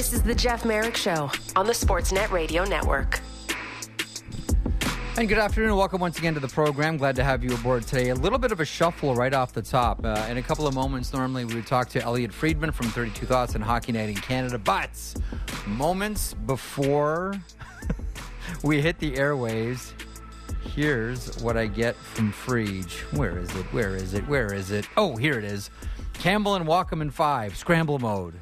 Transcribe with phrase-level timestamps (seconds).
[0.00, 3.20] This is the Jeff Marek Show on the Sportsnet Radio Network.
[5.18, 5.76] And good afternoon.
[5.76, 6.96] Welcome once again to the program.
[6.96, 8.08] Glad to have you aboard today.
[8.08, 10.02] A little bit of a shuffle right off the top.
[10.02, 13.26] Uh, in a couple of moments, normally we would talk to Elliot Friedman from 32
[13.26, 14.56] Thoughts and Hockey Night in Canada.
[14.56, 14.90] But
[15.66, 17.34] moments before
[18.64, 19.92] we hit the airwaves,
[20.74, 23.00] here's what I get from Frege.
[23.18, 23.66] Where is it?
[23.66, 24.26] Where is it?
[24.26, 24.88] Where is it?
[24.96, 25.68] Oh, here it is.
[26.14, 28.40] Campbell and Walkom in five, scramble mode.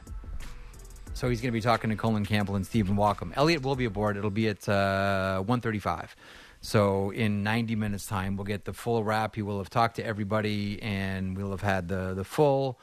[1.18, 3.32] So he's going to be talking to Colin Campbell and Stephen Walkom.
[3.34, 4.16] Elliot will be aboard.
[4.16, 6.14] It'll be at uh, 135.
[6.60, 9.34] So in 90 minutes time, we'll get the full wrap.
[9.34, 12.78] He will have talked to everybody, and we'll have had the the full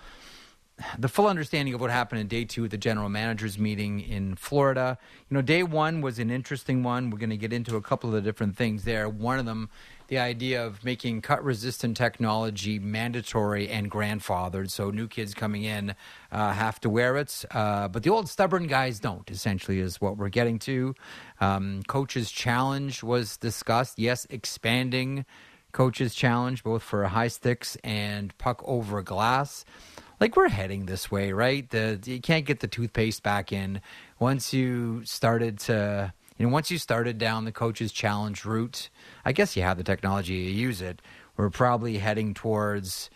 [1.00, 4.36] the full understanding of what happened in day two at the general managers meeting in
[4.36, 4.98] Florida.
[5.30, 7.12] You know, day one was an interesting one.
[7.12, 9.08] We're going to get into a couple of the different things there.
[9.08, 9.70] One of them,
[10.08, 15.96] the idea of making cut resistant technology mandatory and grandfathered, so new kids coming in
[16.32, 19.30] uh, have to wear it, uh, but the old stubborn guys don't.
[19.30, 20.96] Essentially, is what we're getting to.
[21.40, 24.00] Um, coaches challenge was discussed.
[24.00, 25.26] Yes, expanding
[25.72, 29.66] coaches challenge both for high sticks and puck over glass
[30.20, 31.70] like we're heading this way, right?
[31.70, 33.82] The you can't get the toothpaste back in
[34.20, 38.90] once you started to you know once you started down the coaches challenge route.
[39.26, 41.02] I guess you have the technology to use it.
[41.36, 43.10] We're probably heading towards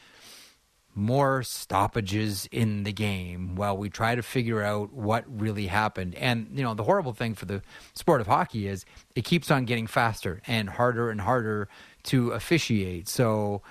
[0.96, 6.16] more stoppages in the game while we try to figure out what really happened.
[6.16, 7.62] And you know, the horrible thing for the
[7.94, 8.86] sport of hockey is
[9.16, 11.70] it keeps on getting faster and harder and harder
[12.04, 13.08] to officiate.
[13.08, 13.62] So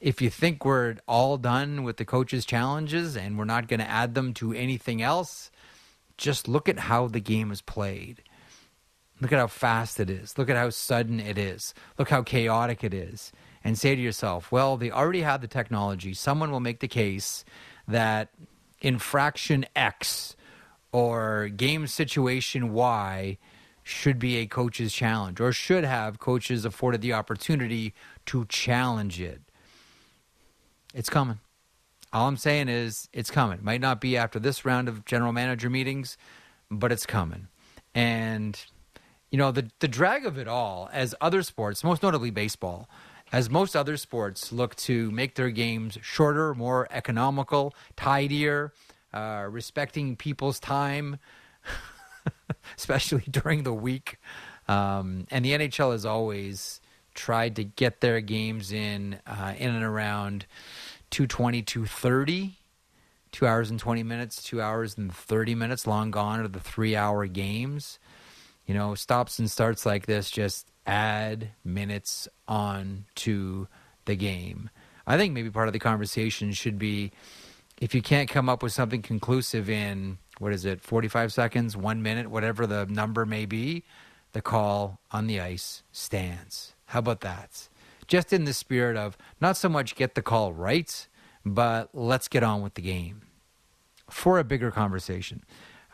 [0.00, 3.90] if you think we're all done with the coaches' challenges and we're not going to
[3.90, 5.50] add them to anything else,
[6.18, 8.22] just look at how the game is played.
[9.20, 10.36] Look at how fast it is.
[10.36, 11.74] Look at how sudden it is.
[11.98, 13.32] Look how chaotic it is.
[13.64, 16.14] And say to yourself, well, they already have the technology.
[16.14, 17.44] Someone will make the case
[17.88, 18.28] that
[18.80, 20.36] infraction X
[20.92, 23.38] or game situation Y
[23.82, 27.94] should be a coach's challenge or should have coaches afforded the opportunity
[28.26, 29.40] to challenge it.
[30.92, 31.38] It's coming.
[32.12, 33.58] All I'm saying is it's coming.
[33.58, 36.16] It might not be after this round of general manager meetings,
[36.70, 37.48] but it's coming.
[37.94, 38.58] And
[39.30, 42.88] you know, the the drag of it all as other sports, most notably baseball,
[43.32, 48.72] as most other sports look to make their games shorter, more economical, tidier,
[49.12, 51.18] uh, respecting people's time,
[52.76, 54.18] especially during the week.
[54.68, 56.80] Um, and the NHL has always
[57.14, 60.46] tried to get their games in uh, in and around
[61.10, 62.58] 220, 230,
[63.32, 65.86] two hours and 20 minutes, two hours and 30 minutes.
[65.86, 67.98] Long gone are the three hour games.
[68.66, 73.68] You know, stops and starts like this just add minutes on to
[74.04, 74.70] the game.
[75.06, 77.12] I think maybe part of the conversation should be
[77.80, 82.02] if you can't come up with something conclusive in what is it, 45 seconds, one
[82.02, 83.84] minute, whatever the number may be,
[84.32, 86.74] the call on the ice stands.
[86.86, 87.68] How about that?
[88.06, 91.06] Just in the spirit of not so much get the call right,
[91.44, 93.22] but let's get on with the game
[94.10, 95.42] for a bigger conversation.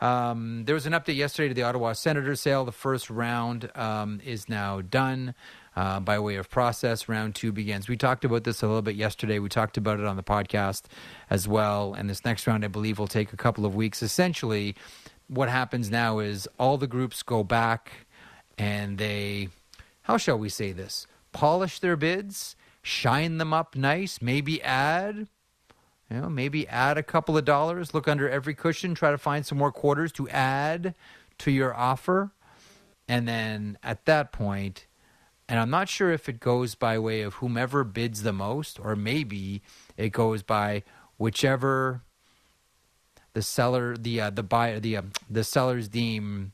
[0.03, 2.65] Um, there was an update yesterday to the Ottawa Senators sale.
[2.65, 5.33] The first round um, is now done
[5.77, 7.07] uh, by way of process.
[7.07, 7.87] Round two begins.
[7.87, 9.39] We talked about this a little bit yesterday.
[9.39, 10.83] We talked about it on the podcast
[11.29, 11.93] as well.
[11.93, 14.03] And this next round, I believe, will take a couple of weeks.
[14.03, 14.75] Essentially,
[15.27, 18.05] what happens now is all the groups go back
[18.57, 19.47] and they
[20.01, 21.07] how shall we say this?
[21.31, 25.27] Polish their bids, shine them up nice, maybe add,
[26.13, 29.45] you know, maybe add a couple of dollars, look under every cushion, try to find
[29.45, 30.93] some more quarters to add
[31.39, 32.29] to your offer.
[33.07, 34.85] And then at that point,
[35.49, 38.95] and I'm not sure if it goes by way of whomever bids the most, or
[38.95, 39.63] maybe
[39.97, 40.83] it goes by
[41.17, 42.01] whichever
[43.33, 46.51] the seller, the uh, the buyer, the uh, the sellers deem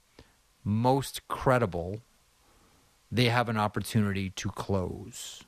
[0.63, 2.01] most credible
[3.11, 5.43] they have an opportunity to close.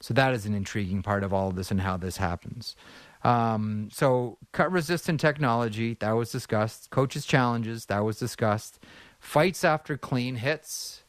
[0.00, 2.76] So that is an intriguing part of all of this and how this happens.
[3.24, 6.90] Um, so cut resistant technology that was discussed.
[6.90, 8.78] Coaches challenges that was discussed.
[9.18, 11.02] Fights after clean hits.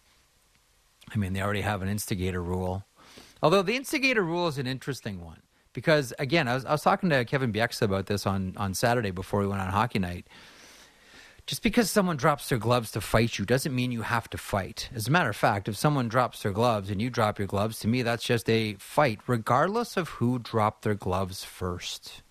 [1.14, 2.86] I mean, they already have an instigator rule.
[3.42, 5.42] Although the instigator rule is an interesting one
[5.74, 9.12] because again, I was, I was talking to Kevin Bieksa about this on on Saturday
[9.12, 10.28] before we went on hockey night.
[11.50, 14.88] Just because someone drops their gloves to fight you doesn't mean you have to fight.
[14.94, 17.80] As a matter of fact, if someone drops their gloves and you drop your gloves,
[17.80, 22.22] to me, that's just a fight, regardless of who dropped their gloves first.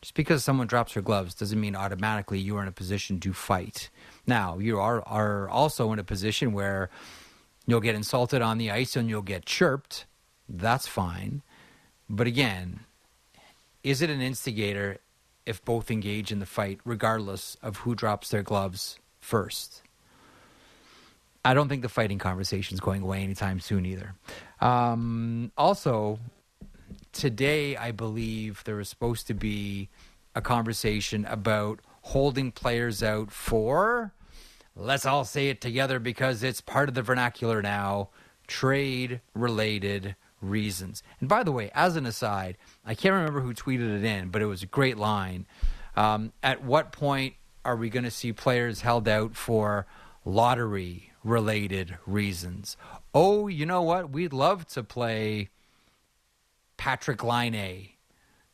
[0.00, 3.32] Just because someone drops their gloves doesn't mean automatically you are in a position to
[3.32, 3.88] fight.
[4.26, 6.90] Now, you are, are also in a position where
[7.68, 10.06] you'll get insulted on the ice and you'll get chirped.
[10.48, 11.42] That's fine.
[12.10, 12.80] But again,
[13.84, 14.98] is it an instigator?
[15.46, 19.82] If both engage in the fight, regardless of who drops their gloves first.
[21.44, 24.14] I don't think the fighting conversation is going away anytime soon either.
[24.60, 26.18] Um, also,
[27.12, 29.90] today, I believe there was supposed to be
[30.34, 34.12] a conversation about holding players out for,
[34.74, 38.08] let's all say it together because it's part of the vernacular now,
[38.46, 40.16] trade related
[40.48, 41.02] reasons.
[41.20, 44.42] And by the way, as an aside, I can't remember who tweeted it in, but
[44.42, 45.46] it was a great line.
[45.96, 49.86] Um, at what point are we going to see players held out for
[50.24, 52.76] lottery related reasons?
[53.14, 54.10] Oh, you know what?
[54.10, 55.50] We'd love to play
[56.76, 57.90] Patrick Laine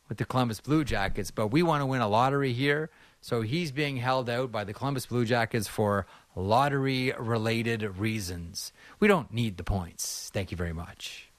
[0.07, 2.89] with the Columbus Blue Jackets, but we want to win a lottery here.
[3.21, 6.05] So he's being held out by the Columbus Blue Jackets for
[6.35, 8.73] lottery related reasons.
[8.99, 10.29] We don't need the points.
[10.33, 11.30] Thank you very much.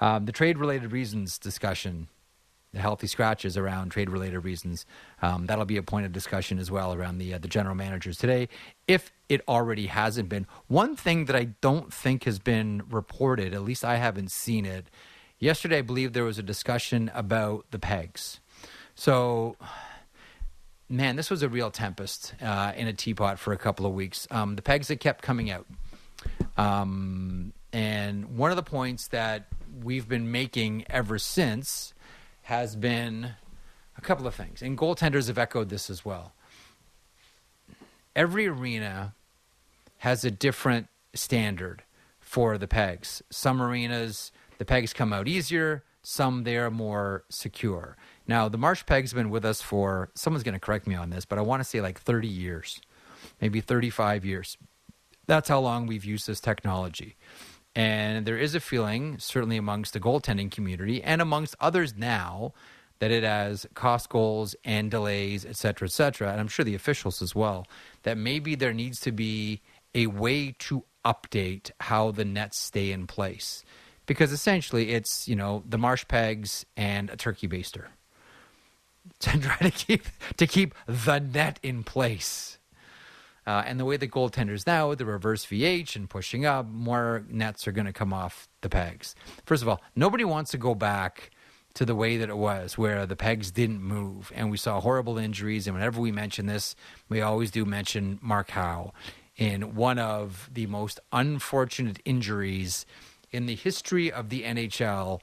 [0.00, 2.08] Um, the trade related reasons discussion,
[2.72, 4.86] the healthy scratches around trade related reasons,
[5.22, 8.16] um, that'll be a point of discussion as well around the, uh, the general managers
[8.16, 8.48] today,
[8.88, 10.46] if it already hasn't been.
[10.68, 14.86] One thing that I don't think has been reported, at least I haven't seen it,
[15.38, 18.40] yesterday I believe there was a discussion about the pegs.
[18.94, 19.56] So
[20.90, 24.26] man, this was a real tempest uh, in a teapot for a couple of weeks.
[24.30, 25.66] Um, the pegs that kept coming out.
[26.56, 29.46] Um, and one of the points that
[29.82, 31.94] we've been making ever since
[32.42, 33.34] has been
[33.96, 34.62] a couple of things.
[34.62, 36.32] And goaltenders have echoed this as well.
[38.16, 39.14] Every arena
[39.98, 41.82] has a different standard
[42.18, 43.22] for the pegs.
[43.30, 47.96] Some arenas, the pegs come out easier, some they're more secure.
[48.26, 51.24] Now, the Marsh Peg's been with us for, someone's going to correct me on this,
[51.24, 52.80] but I want to say like 30 years,
[53.40, 54.56] maybe 35 years.
[55.26, 57.16] That's how long we've used this technology.
[57.74, 62.52] And there is a feeling, certainly amongst the goaltending community and amongst others now,
[62.98, 66.74] that it has cost goals and delays, et cetera, et cetera, and I'm sure the
[66.74, 67.66] officials as well,
[68.02, 69.62] that maybe there needs to be
[69.94, 73.64] a way to update how the nets stay in place.
[74.06, 77.86] Because essentially it's, you know, the marsh pegs and a turkey baster
[79.20, 80.04] to try to keep
[80.36, 82.58] to keep the net in place.
[83.46, 87.24] Uh, and the way the goaltenders now, with the reverse VH and pushing up, more
[87.28, 89.14] nets are going to come off the pegs.
[89.46, 91.30] First of all, nobody wants to go back
[91.74, 95.18] to the way that it was, where the pegs didn't move, and we saw horrible
[95.18, 95.66] injuries.
[95.66, 96.74] And whenever we mention this,
[97.08, 98.92] we always do mention Mark Howe
[99.36, 102.84] in one of the most unfortunate injuries
[103.30, 105.20] in the history of the NHL.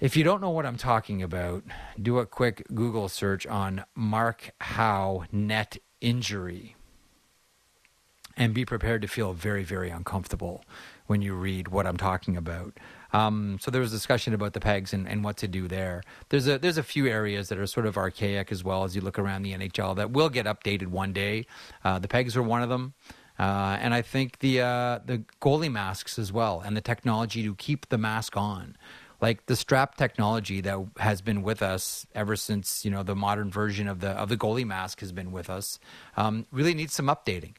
[0.00, 1.64] If you don't know what I'm talking about,
[2.00, 6.75] do a quick Google search on Mark Howe net injury
[8.36, 10.64] and be prepared to feel very, very uncomfortable
[11.06, 12.78] when you read what I'm talking about.
[13.12, 16.02] Um, so there was discussion about the pegs and, and what to do there.
[16.28, 19.00] There's a there's a few areas that are sort of archaic as well as you
[19.00, 21.46] look around the NHL that will get updated one day.
[21.84, 22.94] Uh, the pegs are one of them.
[23.38, 27.54] Uh, and I think the uh, the goalie masks as well, and the technology to
[27.54, 28.76] keep the mask on,
[29.20, 33.50] like the strap technology that has been with us ever since you know the modern
[33.50, 35.78] version of the of the goalie mask has been with us,
[36.16, 37.52] um, really needs some updating.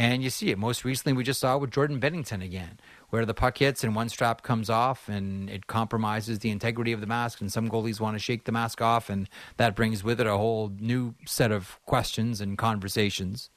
[0.00, 1.12] And you see it most recently.
[1.12, 2.78] We just saw with Jordan Binnington again,
[3.10, 7.00] where the puck hits and one strap comes off, and it compromises the integrity of
[7.00, 7.40] the mask.
[7.40, 10.36] And some goalies want to shake the mask off, and that brings with it a
[10.36, 13.50] whole new set of questions and conversations.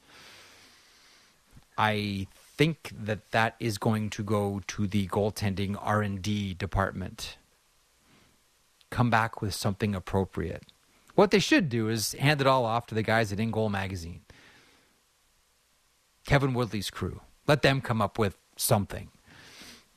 [1.78, 7.36] I think that that is going to go to the goaltending R and D department.
[8.90, 10.64] Come back with something appropriate.
[11.14, 13.68] What they should do is hand it all off to the guys at In Goal
[13.68, 14.21] Magazine
[16.26, 17.20] Kevin Woodley's crew.
[17.46, 19.10] Let them come up with something.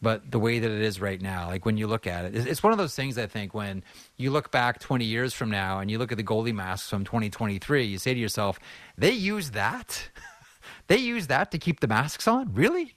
[0.02, 2.62] But the way that it is right now, like when you look at it, it's
[2.62, 3.84] one of those things I think when
[4.18, 7.06] you look back 20 years from now and you look at the goalie masks from
[7.06, 8.60] 2023, you say to yourself,
[8.98, 10.10] they use that?
[10.88, 12.54] they use that to keep the masks on?
[12.54, 12.94] Really?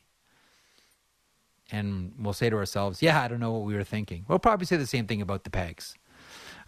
[1.71, 4.25] And we'll say to ourselves, yeah, I don't know what we were thinking.
[4.27, 5.95] We'll probably say the same thing about the pegs.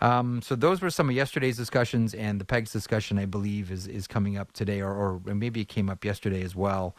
[0.01, 3.87] Um, so those were some of yesterday's discussions, and the pegs discussion, I believe, is
[3.87, 6.97] is coming up today, or, or maybe it came up yesterday as well.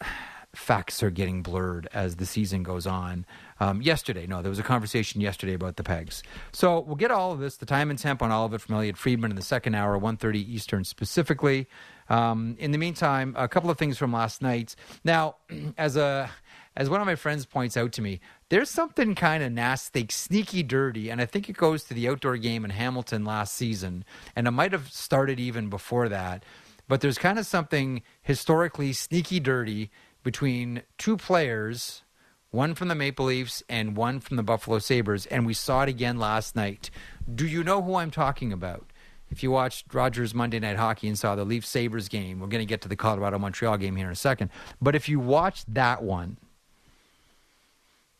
[0.54, 3.26] Facts are getting blurred as the season goes on.
[3.60, 6.22] Um, yesterday, no, there was a conversation yesterday about the pegs.
[6.50, 8.74] So we'll get all of this, the time and temp on all of it from
[8.74, 11.66] Elliot Friedman in the second hour, 1.30 Eastern specifically.
[12.08, 14.76] Um, in the meantime, a couple of things from last night.
[15.04, 15.36] Now,
[15.76, 16.30] as a
[16.76, 20.62] as one of my friends points out to me, there's something kind of nasty, sneaky
[20.62, 24.46] dirty, and I think it goes to the outdoor game in Hamilton last season, and
[24.46, 26.44] it might have started even before that.
[26.88, 29.90] But there's kind of something historically sneaky dirty
[30.22, 32.02] between two players,
[32.50, 35.88] one from the Maple Leafs and one from the Buffalo Sabres, and we saw it
[35.88, 36.90] again last night.
[37.32, 38.92] Do you know who I'm talking about?
[39.30, 42.62] if you watched Rogers Monday Night Hockey and saw the Leafs Sabres game, we're going
[42.62, 44.50] to get to the Colorado Montreal game here in a second.
[44.80, 46.38] But if you watched that one,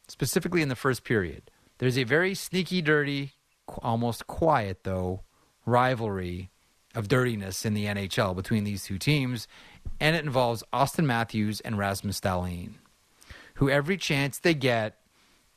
[0.08, 3.32] specifically in the first period, there's a very sneaky, dirty,
[3.82, 5.22] almost quiet, though,
[5.64, 6.50] rivalry
[6.94, 9.46] of dirtiness in the NHL between these two teams.
[10.00, 12.74] And it involves Auston Matthews and Rasmus Dahlin,
[13.54, 14.98] who every chance they get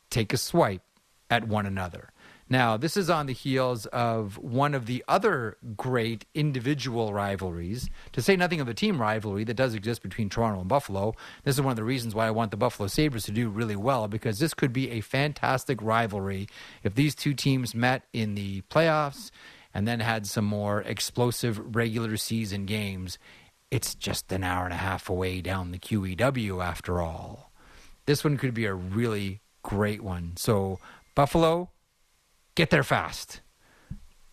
[0.09, 0.81] take a swipe
[1.29, 2.09] at one another.
[2.51, 8.23] Now, this is on the heels of one of the other great individual rivalries, to
[8.23, 11.13] say nothing of the team rivalry that does exist between Toronto and Buffalo.
[11.43, 13.75] This is one of the reasons why I want the Buffalo Sabres to do really
[13.75, 16.47] well, because this could be a fantastic rivalry
[16.81, 19.29] if these two teams met in the playoffs
[19.71, 23.19] and then had some more explosive regular season games.
[23.69, 27.51] It's just an hour and a half away down the QEW after all.
[28.07, 30.33] This one could be a really great one.
[30.35, 30.79] So,
[31.13, 31.69] Buffalo,
[32.59, 33.39] get there fast.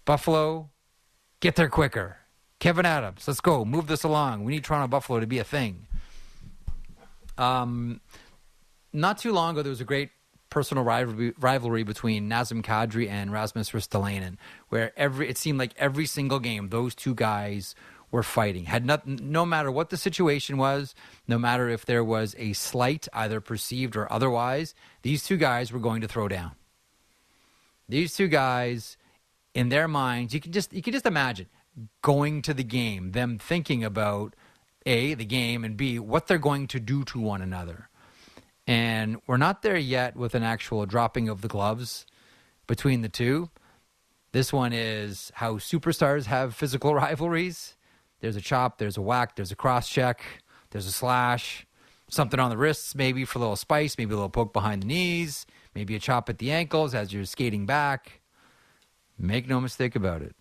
[0.04, 0.70] Buffalo,
[1.38, 2.16] get there quicker.
[2.58, 3.64] Kevyn Adams, let's go.
[3.64, 4.42] Move this along.
[4.42, 5.86] We need Toronto Buffalo to be a thing.
[7.38, 8.00] Um,
[8.92, 10.10] not too long ago, there was a great
[10.50, 14.38] personal rivalry, between Nazem Kadri and Rasmus Ristolainen,
[14.70, 17.76] where every it seemed like every single game those two guys
[18.10, 18.64] were fighting.
[18.64, 20.96] Had not, no matter what the situation was,
[21.28, 25.78] no matter if there was a slight, either perceived or otherwise, these two guys were
[25.78, 26.56] going to throw down.
[27.88, 28.96] These two guys,
[29.54, 31.46] in their minds, you can just you can just imagine
[32.02, 34.34] going to the game, them thinking about
[34.84, 37.88] a the game and b what they're going to do to one another.
[38.66, 42.06] And we're not there yet with an actual dropping of the gloves
[42.66, 43.50] between the two.
[44.32, 47.76] This one is how superstars have physical rivalries.
[48.20, 50.20] There's a chop, there's a whack, there's a cross check,
[50.70, 51.66] there's a slash,
[52.08, 54.86] something on the wrists, maybe for a little spice, maybe a little poke behind the
[54.86, 58.22] knees, maybe a chop at the ankles as you're skating back.
[59.18, 60.34] Make no mistake about it.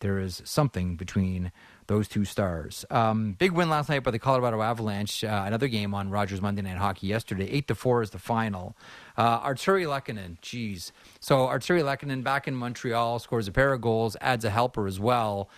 [0.00, 1.52] There is something between
[1.86, 2.84] those two stars.
[2.90, 5.22] Um, big win last night by the Colorado Avalanche.
[5.22, 7.48] Uh, another game on Rogers Monday Night Hockey yesterday.
[7.48, 8.76] Eight to four is the final.
[9.16, 10.90] Uh, Artturi Lehkonen, geez.
[11.20, 14.98] So Artturi Lehkonen back in Montreal scores a pair of goals, adds a helper as
[14.98, 15.48] well,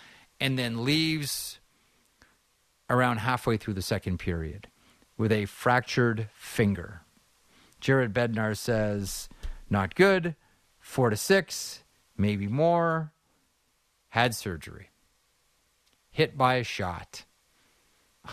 [0.41, 1.59] and then leaves
[2.91, 4.69] around halfway through the second period
[5.17, 7.03] with a fractured finger.
[7.83, 9.29] Jared Bednar says,
[9.69, 10.37] not good.
[10.79, 11.83] Four to six,
[12.17, 13.13] maybe more.
[14.11, 14.91] Had surgery.
[16.09, 17.25] Hit by a shot.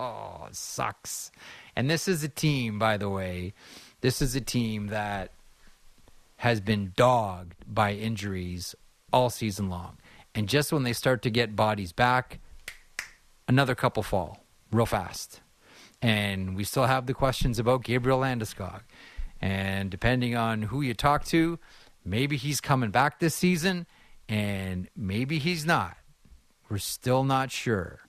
[0.00, 1.30] Oh, sucks.
[1.76, 3.54] And this is a team, by the way,
[4.00, 5.30] this is a team that
[6.38, 8.74] has been dogged by injuries
[9.12, 9.98] all season long.
[10.34, 12.40] And just when they start to get bodies back,
[13.46, 15.40] another couple fall real fast.
[16.02, 18.82] And we still have the questions about Gabriel Landeskog.
[19.40, 21.58] And depending on who you talk to,
[22.04, 23.86] maybe he's coming back this season
[24.28, 25.96] and maybe he's not.
[26.68, 28.00] We're still not sure.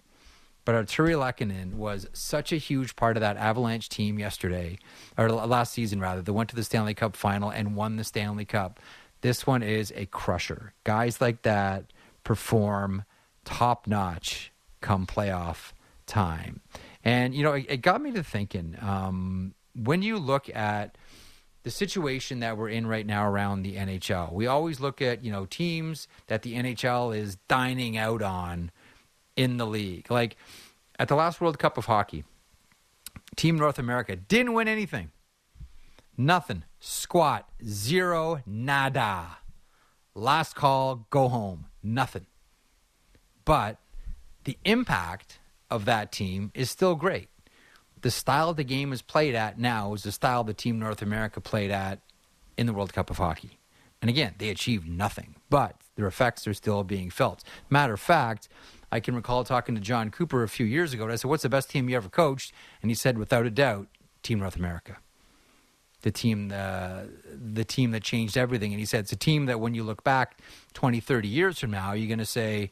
[0.65, 4.77] But Artturi Lehkonen was such a huge part of that Avalanche team yesterday,
[5.17, 8.43] or last season rather, that went to the Stanley Cup final and won the Stanley
[8.43, 8.79] Cup.
[9.21, 10.73] This one is a crusher.
[10.83, 11.93] Guys like that
[12.25, 13.05] perform
[13.45, 14.51] top notch
[14.81, 15.71] come playoff
[16.05, 16.59] time.
[17.03, 20.97] And, you know, it, it got me to thinking um, when you look at
[21.63, 25.31] the situation that we're in right now around the NHL, we always look at, you
[25.31, 28.71] know, teams that the NHL is dining out on
[29.35, 30.09] in the league.
[30.09, 30.37] Like
[30.97, 32.23] at the last World Cup of Hockey,
[33.35, 35.11] Team North America didn't win anything.
[36.17, 36.63] Nothing.
[36.79, 37.47] Squat.
[37.63, 38.41] Zero.
[38.45, 39.37] Nada.
[40.15, 41.05] Last call.
[41.09, 41.67] Go home.
[41.83, 42.25] Nothing.
[43.45, 43.77] But
[44.43, 45.39] the impact
[45.69, 47.29] of that team is still great.
[48.01, 51.41] The style the game is played at now is the style the Team North America
[51.41, 51.99] played at
[52.57, 53.57] in the World Cup of Hockey.
[54.01, 57.43] And again, they achieved nothing, but their effects are still being felt.
[57.69, 58.47] Matter of fact,
[58.91, 61.43] I can recall talking to Jon Cooper a few years ago, and I said, What's
[61.43, 62.53] the best team you ever coached?
[62.81, 63.87] And he said, without a doubt,
[64.23, 64.97] Team North America.
[66.01, 68.71] The team, uh, the team that changed everything.
[68.71, 70.39] And he said, It's a team that when you look back
[70.73, 72.71] 20, 30 years from now, you're going to say,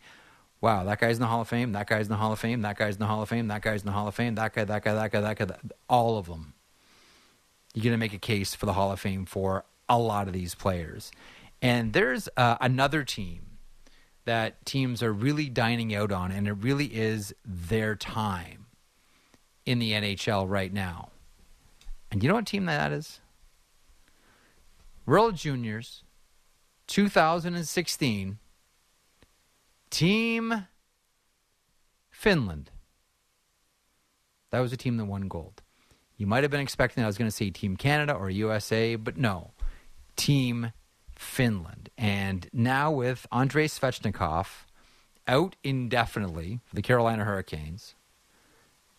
[0.61, 2.61] wow, that guy's in the Hall of Fame, that guy's in the Hall of Fame,
[2.61, 4.53] that guy's in the Hall of Fame, that guy's in the Hall of Fame, that
[4.53, 5.55] guy, that guy, that guy, that guy,
[5.89, 6.53] all of them.
[7.73, 10.33] You're going to make a case for the Hall of Fame for a lot of
[10.33, 11.11] these players.
[11.61, 13.41] And there's uh, another team
[14.25, 18.65] that teams are really dining out on, and it really is their time
[19.65, 21.09] in the NHL right now.
[22.11, 23.19] And you know what team that is?
[25.05, 26.03] World Juniors,
[26.87, 28.39] 2016
[29.89, 30.67] Team
[32.09, 32.71] Finland.
[34.51, 35.61] That was a team that won gold.
[36.17, 39.17] You might have been expecting I was going to say Team Canada or USA, but
[39.17, 39.51] no.
[40.15, 40.71] Team
[41.15, 41.89] Finland.
[41.97, 44.47] And now with Andrei Svechnikov
[45.27, 47.95] out indefinitely for the Carolina Hurricanes,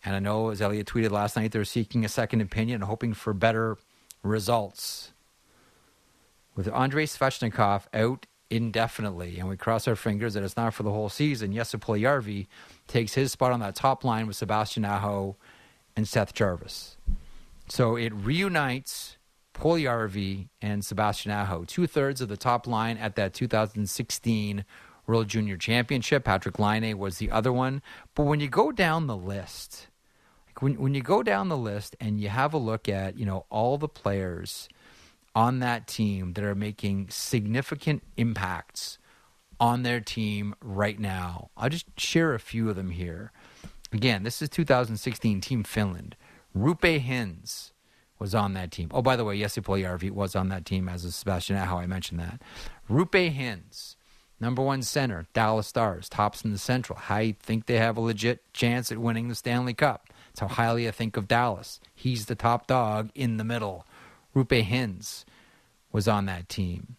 [0.04, 3.12] and I know, as Elliot tweeted last night, they're seeking a second opinion and hoping
[3.12, 3.76] for better
[4.22, 5.12] results.
[6.54, 10.90] With Andrei Svechnikov out indefinitely, and we cross our fingers that it's not for the
[10.90, 12.46] whole season, Jesse Puljujarvi
[12.86, 15.36] takes his spot on that top line with Sebastian Aho
[15.96, 16.96] and Seth Jarvis.
[17.68, 19.16] So it reunites
[19.54, 24.64] Puljujarvi and Sebastian Aho, two thirds of the top line at that 2016
[25.06, 26.24] World Junior Championship.
[26.24, 27.82] Patrick Laine was the other one.
[28.14, 29.88] But when you go down the list,
[30.60, 33.46] when when you go down the list and you have a look at you know
[33.50, 34.68] all the players
[35.36, 38.96] on that team that are making significant impacts
[39.60, 43.32] on their team right now, I'll just share a few of them here.
[43.92, 46.16] Again, this is 2016 Team Finland.
[46.56, 47.72] Roope Hintz
[48.18, 48.88] was on that team.
[48.92, 51.56] Oh, by the way, Jesse Puljujarvi was on that team as a Sebastian.
[51.56, 52.40] How I mentioned that.
[52.90, 53.96] Roope Hintz,
[54.40, 56.98] number one center, Dallas Stars, tops in the Central.
[57.10, 60.08] I think they have a legit chance at winning the Stanley Cup.
[60.28, 61.78] That's how highly I think of Dallas.
[61.94, 63.84] He's the top dog in the middle.
[64.36, 65.24] Roope Hintz
[65.90, 66.96] was on that team.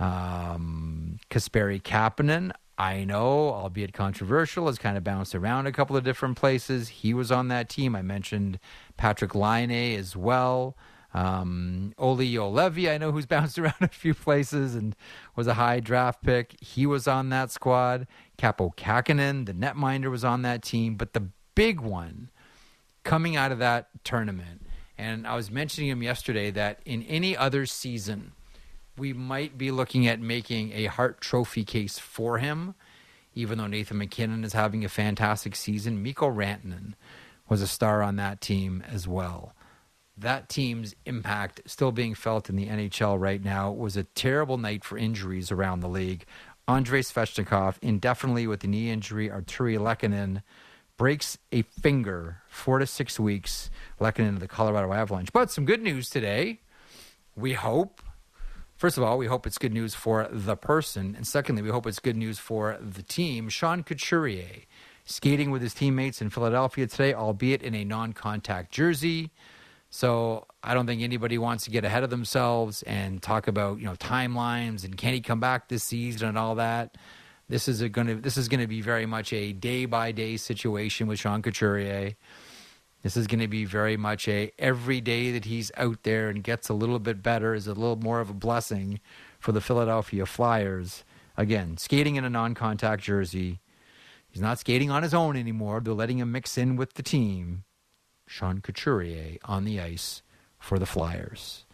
[0.00, 6.02] Um, Kasperi Kapanen, I know, albeit controversial, has kind of bounced around a couple of
[6.02, 6.88] different places.
[6.88, 7.94] He was on that team.
[7.94, 8.58] I mentioned
[8.96, 10.76] Patrick Laine as well.
[11.12, 14.96] Um, Olli Juolevi, I know, who's bounced around a few places and
[15.36, 16.56] was a high draft pick.
[16.60, 18.06] He was on that squad.
[18.38, 20.96] Kaapo Kähkönen, the netminder, was on that team.
[20.96, 22.30] But the big one
[23.04, 24.62] coming out of that tournament,
[25.00, 28.32] and I was mentioning him yesterday, that in any other season–
[29.00, 32.74] we might be looking at making a Hart Trophy case for him,
[33.34, 36.02] even though Nathan MacKinnon is having a fantastic season.
[36.02, 36.92] Mikko Rantanen
[37.48, 39.54] was a star on that team as well.
[40.18, 44.84] That team's impact still being felt in the NHL right now was a terrible night
[44.84, 46.26] for injuries around the league.
[46.68, 50.42] Andrei Svechnikov, indefinitely with a knee injury, Artturi Lehkonen
[51.00, 55.32] breaks a finger, four to six weeks, Lehkonen into the Colorado Avalanche.
[55.32, 56.60] But some good news today.
[57.34, 58.02] We hope
[58.76, 61.14] First of all, we hope it's good news for the person.
[61.14, 63.48] And secondly, we hope it's good news for the team.
[63.48, 64.64] Sean Couturier
[65.06, 69.30] skating with his teammates in Philadelphia today, albeit in a non contact jersey.
[69.88, 73.86] So I don't think anybody wants to get ahead of themselves and talk about, you
[73.86, 76.96] know, timelines and can he come back this season and all that.
[77.50, 80.36] This is going to this is going to be very much a day by day
[80.36, 82.14] situation with Sean Couturier.
[83.02, 86.44] This is going to be very much a every day that he's out there and
[86.44, 89.00] gets a little bit better is a little more of a blessing
[89.40, 91.02] for the Philadelphia Flyers.
[91.36, 93.58] Again, skating in a non-contact jersey.
[94.30, 95.80] He's not skating on his own anymore.
[95.80, 97.64] They're letting him mix in with the team.
[98.28, 100.22] Sean Couturier on the ice
[100.60, 101.64] for the Flyers.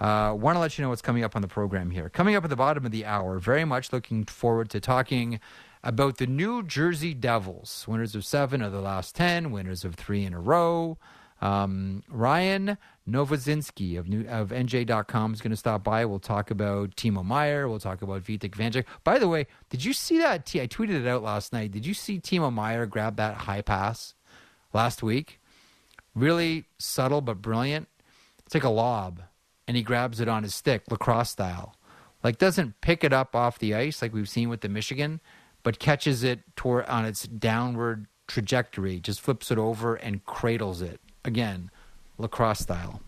[0.00, 2.08] Uh, Want to let you know what's coming up on the program here.
[2.08, 5.40] Coming up at the bottom of the hour, very much looking forward to talking
[5.82, 10.24] about the New Jersey Devils, winners of seven of the last 10, winners of three
[10.24, 10.98] in a row.
[11.40, 16.06] Um, Ryan Novozinsky of, of NJ.com is going to stop by.
[16.06, 17.68] We'll talk about Timo Meier.
[17.68, 18.84] We'll talk about Vitek Vanecek.
[19.04, 20.46] By the way, did you see that?
[20.46, 21.70] T- I tweeted it out last night.
[21.72, 24.14] Did you see Timo Meier grab that high pass
[24.72, 25.38] last week?
[26.14, 27.88] Really subtle but brilliant.
[28.46, 29.20] It's like a lob,
[29.66, 31.74] and he grabs it on his stick, lacrosse style.
[32.22, 35.20] Like doesn't pick it up off the ice like we've seen with the Michigan
[35.64, 41.00] but catches it toward on its downward trajectory, just flips it over and cradles it.
[41.24, 41.70] Again,
[42.18, 43.00] lacrosse style.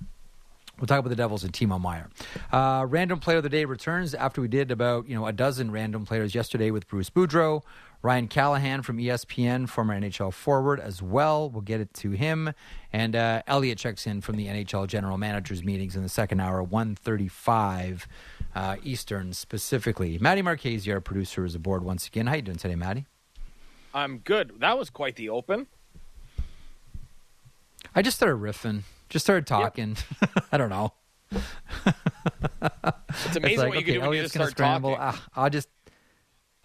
[0.79, 2.09] We'll talk about the Devils and Timo Meier.
[2.53, 5.71] Uh, random player of the day returns after we did about you know a dozen
[5.71, 7.63] random players yesterday with Bruce Boudreau.
[8.03, 11.51] Ryan Callahan from ESPN, former NHL forward as well.
[11.51, 12.53] We'll get it to him.
[12.93, 16.63] And uh, Elliot checks in from the NHL general managers meetings in the second hour,
[16.63, 18.07] 135
[18.55, 20.19] uh, Eastern specifically.
[20.19, 22.27] Maddie Marchese, our producer, is aboard once again.
[22.27, 23.07] How you doing today, Maddie?
[23.93, 24.61] I'm good.
[24.61, 25.67] That was quite the open.
[27.95, 28.83] I just started riffing.
[29.09, 29.97] Just started talking.
[30.21, 30.45] Yep.
[30.53, 30.93] I don't know.
[31.33, 31.43] it's
[33.37, 34.97] amazing it's like, what you okay, can do when you just start scramble.
[34.97, 35.19] talking.
[35.19, 35.69] Uh, I'll just,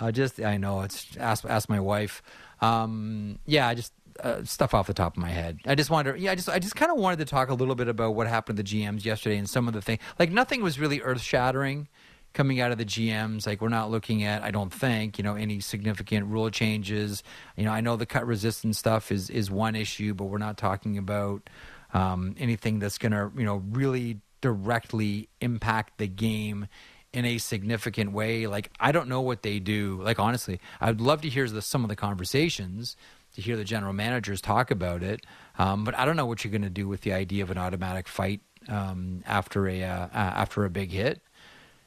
[0.01, 0.81] I just, I know.
[0.81, 2.21] It's ask ask my wife.
[2.59, 5.59] Um, yeah, I just uh, stuff off the top of my head.
[5.65, 7.53] I just wanted, to, yeah, I just, I just kind of wanted to talk a
[7.53, 10.01] little bit about what happened to the GMs yesterday and some of the things.
[10.19, 11.87] Like nothing was really earth shattering
[12.33, 13.45] coming out of the GMs.
[13.47, 17.23] Like we're not looking at, I don't think, you know, any significant rule changes.
[17.57, 20.57] You know, I know the cut resistance stuff is is one issue, but we're not
[20.57, 21.49] talking about
[21.93, 26.67] um, anything that's going to, you know, really directly impact the game
[27.13, 28.47] in a significant way.
[28.47, 29.99] Like I don't know what they do.
[30.01, 32.95] Like honestly, I'd love to hear the, some of the conversations
[33.35, 35.25] to hear the general managers talk about it.
[35.57, 37.57] Um, but I don't know what you're going to do with the idea of an
[37.57, 41.21] automatic fight um, after a uh, after a big hit.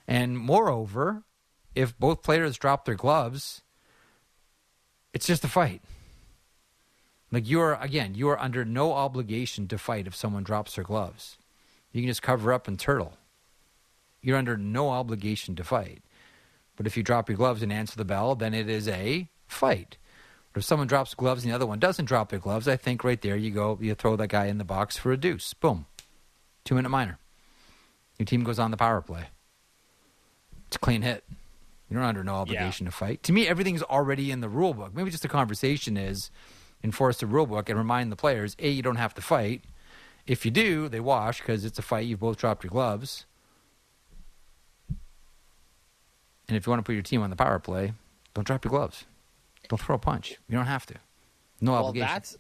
[0.07, 1.23] And moreover,
[1.75, 3.63] if both players drop their gloves,
[5.13, 5.83] it's just a fight.
[7.31, 10.85] Like you are again, you are under no obligation to fight if someone drops their
[10.85, 11.37] gloves.
[11.93, 13.17] You can just cover up and turtle.
[14.25, 16.03] You're under no obligation to fight.
[16.77, 19.99] But if you drop your gloves and answer the bell, then it is a fight.
[20.53, 23.05] But if someone drops gloves and the other one doesn't drop their gloves, I think
[23.05, 25.53] right there you go, you throw that guy in the box for a deuce.
[25.53, 25.85] Boom.
[26.65, 27.19] Two minute minor.
[28.19, 29.27] Your team goes on the power play.
[30.69, 31.25] It's a clean hit.
[31.91, 32.91] You're under no obligation yeah.
[32.91, 33.23] to fight.
[33.25, 34.95] To me, everything's already in the rule book.
[34.95, 36.31] Maybe just the conversation is
[36.83, 39.65] enforce the rule book and remind the players: a, you don't have to fight.
[40.27, 42.07] If you do, they wash because it's a fight.
[42.07, 43.27] You've both dropped your gloves.
[46.49, 47.93] And if you want to put your team on the power play,
[48.35, 49.05] don't drop your gloves.
[49.69, 50.39] Don't throw a punch.
[50.49, 50.95] You don't have to.
[51.61, 52.13] No well, obligation.
[52.13, 52.39] That's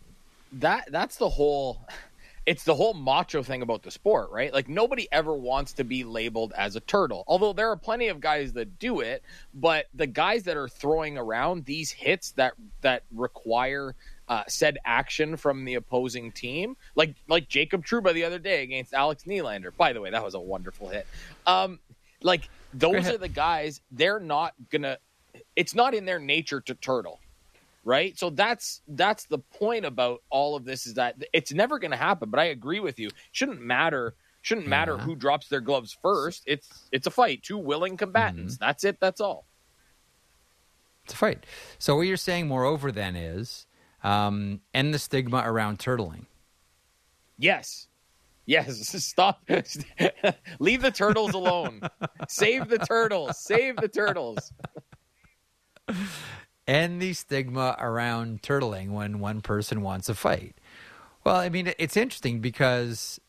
[0.52, 0.92] that.
[0.92, 1.80] That's the whole
[2.46, 4.52] it's the whole macho thing about the sport, right?
[4.52, 7.24] Like nobody ever wants to be labeled as a turtle.
[7.26, 9.22] Although there are plenty of guys that do it,
[9.54, 13.94] but the guys that are throwing around these hits that that require
[14.28, 18.92] uh, said action from the opposing team, like like Jacob Trouba the other day against
[18.92, 19.74] Alex Nylander.
[19.74, 21.06] By the way, that was a wonderful hit.
[21.46, 21.78] Um,
[22.22, 23.80] like those are the guys.
[23.90, 24.98] They're not gonna.
[25.56, 27.20] It's not in their nature to turtle
[27.84, 28.18] right?
[28.18, 31.96] So that's that's the point about all of this is that it's never going to
[31.96, 32.30] happen.
[32.30, 33.10] But I agree with you.
[33.32, 34.14] Shouldn't matter.
[34.42, 36.42] Shouldn't matter who drops their gloves first.
[36.46, 37.42] It's it's a fight.
[37.42, 38.54] Two willing combatants.
[38.54, 38.64] Mm-hmm.
[38.64, 38.98] That's it.
[39.00, 39.46] That's all.
[41.04, 41.44] It's a fight.
[41.78, 43.66] So what you're saying, moreover, then is
[44.02, 46.26] um, end the stigma around turtling.
[47.38, 47.88] Yes.
[48.46, 49.42] Yes, stop.
[50.59, 51.80] Leave the turtles alone.
[52.28, 53.38] Save the turtles.
[53.38, 54.52] Save the turtles
[56.66, 60.57] and the stigma around turtling when one person wants a fight.
[61.24, 63.20] Well, I mean, it's interesting because,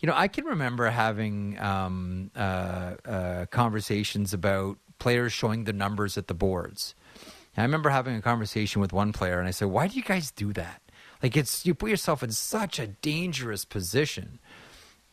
[0.00, 6.18] you know, I can remember having um, uh, uh, conversations about players showing the numbers
[6.18, 6.94] at the boards.
[7.54, 10.02] And I remember having a conversation with one player, and I said, "Why do you
[10.02, 10.82] guys do that?
[11.22, 14.38] Like, it's you put yourself in such a dangerous position."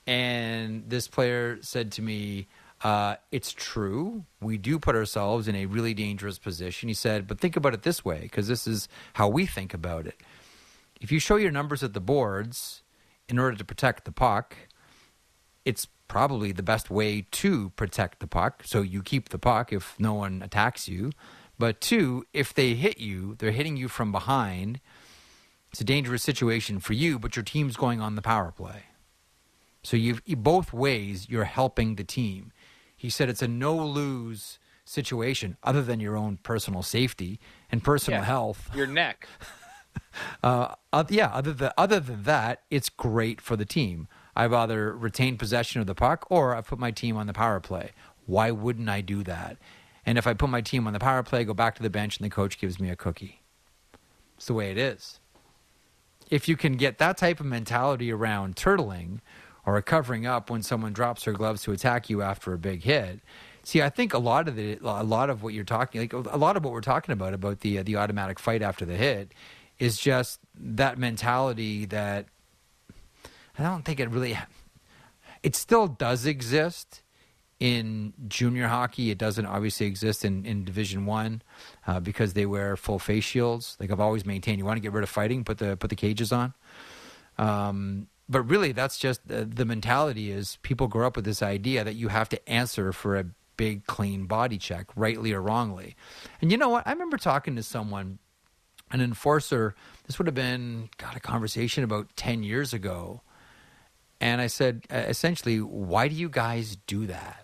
[0.06, 2.48] And this player said to me,
[2.84, 4.26] uh, it's true.
[4.42, 6.90] We do put ourselves in a really dangerous position.
[6.90, 10.06] He said, but think about it this way, because this is how we think about
[10.06, 10.20] it.
[11.00, 12.82] If you show your numbers at the boards
[13.30, 14.58] in order to protect the puck,
[15.64, 18.64] it's probably the best way to protect the puck.
[18.66, 21.12] So you keep the puck if no one attacks you.
[21.58, 24.82] But two, if they hit you, they're hitting you from behind.
[25.74, 28.84] It's a dangerous situation for you, but your team's going on the power play.
[29.82, 32.52] So you've both ways you're helping the team.
[32.96, 37.40] He said it's a no lose situation other than your own personal safety
[37.72, 38.70] and personal yeah, health.
[38.76, 39.28] Your neck.
[40.44, 40.76] uh,
[41.10, 44.08] yeah, other than, other than that, it's great for the team.
[44.36, 47.60] I've either retained possession of the puck or I've put my team on the power
[47.60, 47.94] play.
[48.28, 49.58] Why wouldn't I do that?
[50.06, 52.18] And if I put my team on the power play, go back to the bench,
[52.18, 53.42] and the coach gives me a cookie.
[54.38, 55.20] It's the way it is.
[56.30, 59.20] If you can get that type of mentality around turtling,
[59.66, 63.22] or covering up when someone drops their gloves to attack you after a big hit.
[63.64, 66.38] See, I think a lot of the a lot of what you're talking like a
[66.38, 69.34] lot of what we're talking about about the uh, the automatic fight after the hit
[69.80, 72.28] is just that mentality that
[73.58, 74.38] I don't think it really
[75.44, 77.03] it still does exist
[77.64, 79.10] in junior hockey.
[79.10, 81.42] It doesn't obviously exist in, in Division One
[81.88, 83.78] uh, because they wear full face shields.
[83.80, 85.96] Like I've always maintained, you want to get rid of fighting, put the put the
[85.96, 86.54] cages on.
[87.38, 91.86] Um, but really, that's just the, the mentality is people grow up with this idea
[91.86, 95.96] that you have to answer for a big, clean body check, rightly or wrongly.
[96.42, 96.86] And you know what?
[96.86, 98.20] I remember talking to someone,
[98.92, 99.74] an enforcer.
[100.06, 103.22] This would have been, got a conversation about 10 years ago.
[104.20, 107.43] And I said, essentially, why do you guys do that?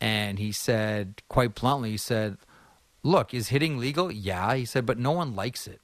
[0.00, 2.38] And he said, quite bluntly, he said,
[3.02, 4.12] look, is hitting legal?
[4.12, 4.54] Yeah.
[4.54, 5.80] He said, but no one likes it.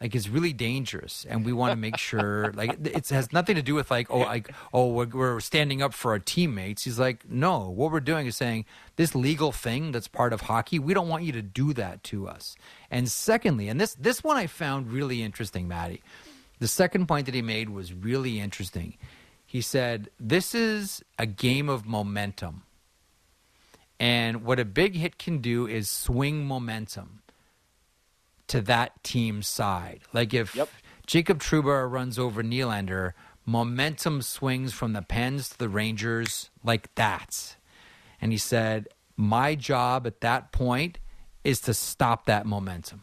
[0.00, 3.62] Like it's really dangerous and we want to make sure like it has nothing to
[3.62, 6.84] do with like oh like oh we're, we're, standing up for our teammates.
[6.84, 10.78] He's like no what we're doing is saying this legal thing that's part of hockey
[10.78, 12.54] we don't want you to do that to us.
[12.90, 16.02] And secondly and this this one i found really interesting maddie.
[16.58, 18.98] The second point that he made was really interesting
[19.54, 22.64] he said this is a game of momentum
[24.00, 27.22] and what a big hit can do is swing momentum
[28.48, 30.00] to that team's side.
[30.12, 30.68] Like if yep.
[31.06, 33.12] Jacob Trouba runs over Nylander,
[33.46, 37.54] momentum swings from the Pens to the Rangers like that.
[38.20, 40.98] And he said, My job at that point
[41.44, 43.02] is to stop that momentum.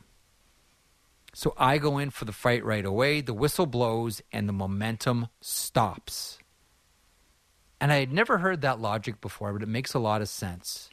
[1.33, 3.21] So I go in for the fight right away.
[3.21, 6.39] The whistle blows and the momentum stops.
[7.81, 10.91] And I had never heard that logic before, but it makes a lot of sense.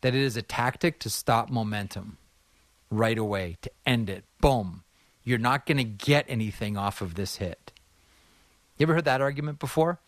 [0.00, 2.16] That it is a tactic to stop momentum
[2.90, 4.24] right away, to end it.
[4.40, 4.82] Boom.
[5.22, 7.72] You're not going to get anything off of this hit.
[8.78, 9.98] You ever heard that argument before?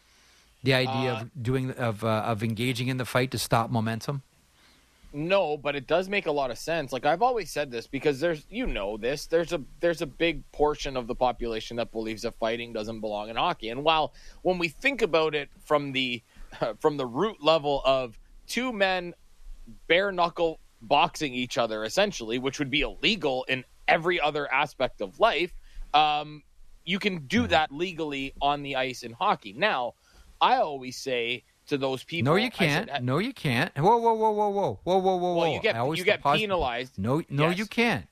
[0.62, 4.22] The idea Uh, of doing of uh, of engaging in the fight to stop momentum.
[5.16, 6.92] No, but it does make a lot of sense.
[6.92, 10.42] Like I've always said this because there's you know this there's a there's a big
[10.52, 13.70] portion of the population that believes that fighting doesn't belong in hockey.
[13.70, 16.22] And while when we think about it from the
[16.80, 19.14] from the root level of two men
[19.88, 25.18] bare knuckle boxing each other essentially, which would be illegal in every other aspect of
[25.18, 25.54] life,
[25.94, 26.42] um,
[26.84, 29.54] you can do that legally on the ice in hockey.
[29.54, 29.94] Now,
[30.42, 32.88] I always say to those people, No, you can't.
[32.88, 33.76] said, no, you can't.
[33.76, 36.98] Whoa, whoa, whoa, whoa, whoa, whoa, whoa, whoa, Well, you get you get penalized.
[36.98, 37.58] No, no, Yes.
[37.58, 38.06] you can't.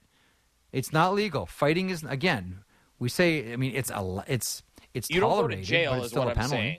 [0.72, 1.46] It's not legal.
[1.46, 2.60] Fighting is again.
[2.98, 3.52] We say.
[3.52, 4.24] I mean, it's a.
[4.26, 4.62] It's
[4.92, 6.56] it's You don't go to tolerated, jail, is still what a I'm penalty.
[6.56, 6.78] saying.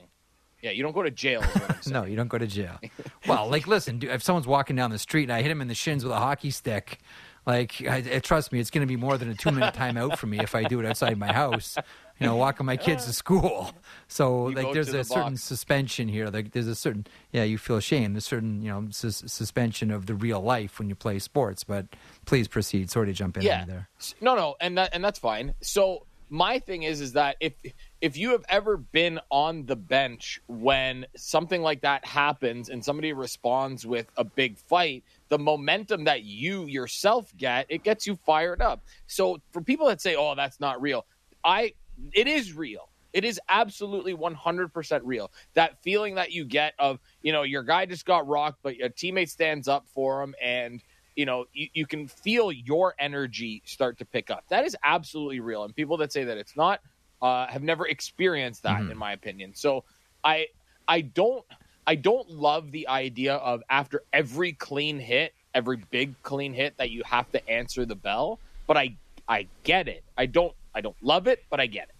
[0.62, 1.42] Yeah, you don't go to jail.
[1.42, 1.76] Is what I'm.
[1.92, 2.78] No, you don't go to jail.
[3.26, 5.68] well, like, listen, dude, if someone's walking down the street and I hit him in
[5.68, 6.98] the shins with a hockey stick,
[7.46, 10.16] like, I, I- trust me, it's going to be more than a two minute timeout
[10.18, 11.76] for me if I do it outside my house.
[12.18, 13.70] You know, walking my kids to school.
[14.08, 15.42] So, You like, there's a the certain box.
[15.42, 16.28] suspension here.
[16.28, 18.12] Like, there's a certain, yeah, you feel shame.
[18.14, 21.64] There's certain, you know, sus- suspension of the real life when you play sports.
[21.64, 21.86] But
[22.24, 22.90] please proceed.
[22.90, 23.64] Sorry to jump in yeah.
[23.64, 23.88] there.
[24.20, 25.54] No, no, and that and that's fine.
[25.60, 27.52] So my thing is is that if
[28.00, 33.12] if you have ever been on the bench when something like that happens and somebody
[33.12, 38.60] responds with a big fight, the momentum that you yourself get, it gets you fired
[38.60, 38.84] up.
[39.06, 41.06] So for people that say, "Oh, that's not real,"
[41.44, 41.74] I
[42.12, 42.88] it is real.
[43.16, 45.32] It is absolutely 100% real.
[45.54, 48.90] That feeling that you get of, you know, your guy just got rocked, but a
[48.90, 50.82] teammate stands up for him and
[51.16, 54.44] you know, you, you can feel your energy start to pick up.
[54.50, 55.64] That is absolutely real.
[55.64, 56.80] And people that say that it's not
[57.22, 59.54] uh, have never experienced that, in my opinion.
[59.54, 59.84] So
[60.22, 60.48] I
[60.86, 61.42] I don't
[61.86, 66.90] I don't love the idea of after every clean hit, every big clean hit that
[66.90, 68.38] you have to answer the bell.
[68.66, 68.94] But I
[69.26, 70.04] I get it.
[70.18, 71.95] I don't I don't love it, but I get it.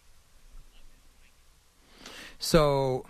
[2.39, 3.07] So,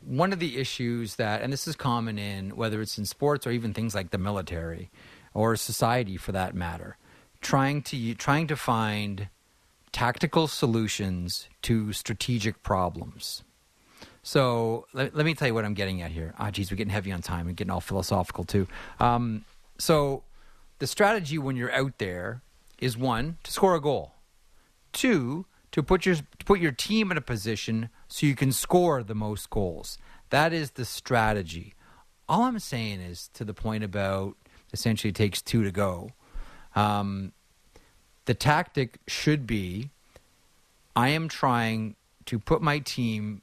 [0.00, 3.50] one of the issues that, and this is common in whether it's in sports or
[3.50, 4.90] even things like the military
[5.34, 6.96] or society for that matter,
[7.40, 9.28] trying to trying to find
[9.92, 13.42] tactical solutions to strategic problems.
[14.22, 16.34] So let, let me tell you what I'm getting at here.
[16.38, 18.66] Ah, geez, we're getting heavy on time and getting all philosophical too.
[19.00, 19.44] Um,
[19.78, 20.22] so
[20.78, 22.42] the strategy when you're out there
[22.78, 24.12] is one to score a goal.
[24.92, 29.02] Two, to put your to put your team in a position so you can score
[29.02, 29.98] the most goals.
[30.30, 31.74] That is the strategy.
[32.28, 34.36] All I'm saying is to the point about
[34.72, 36.10] essentially it takes two to go.
[36.74, 37.32] Um,
[38.26, 39.90] the tactic should be
[40.94, 43.42] I am trying to put my team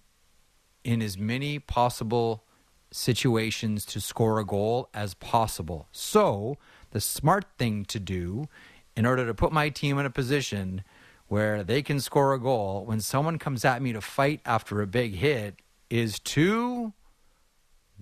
[0.83, 2.43] in as many possible
[2.91, 5.87] situations to score a goal as possible.
[5.91, 6.57] So,
[6.91, 8.47] the smart thing to do
[8.95, 10.83] in order to put my team in a position
[11.27, 14.87] where they can score a goal when someone comes at me to fight after a
[14.87, 15.55] big hit
[15.89, 16.93] is to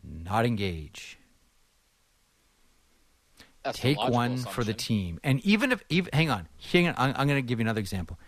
[0.03, 1.17] not engage.
[3.63, 5.19] That's Take one for the team.
[5.23, 7.79] And even if, even, hang on, hang on, I'm, I'm going to give you another
[7.79, 8.19] example.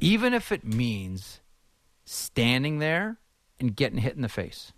[0.00, 1.40] Even if it means
[2.04, 3.18] standing there
[3.58, 4.72] and getting hit in the face.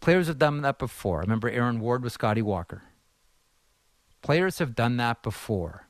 [0.00, 1.18] Players have done that before.
[1.18, 2.84] I Remember Aaron Ward with Scotty Walker.
[4.22, 5.85] Players have done that before.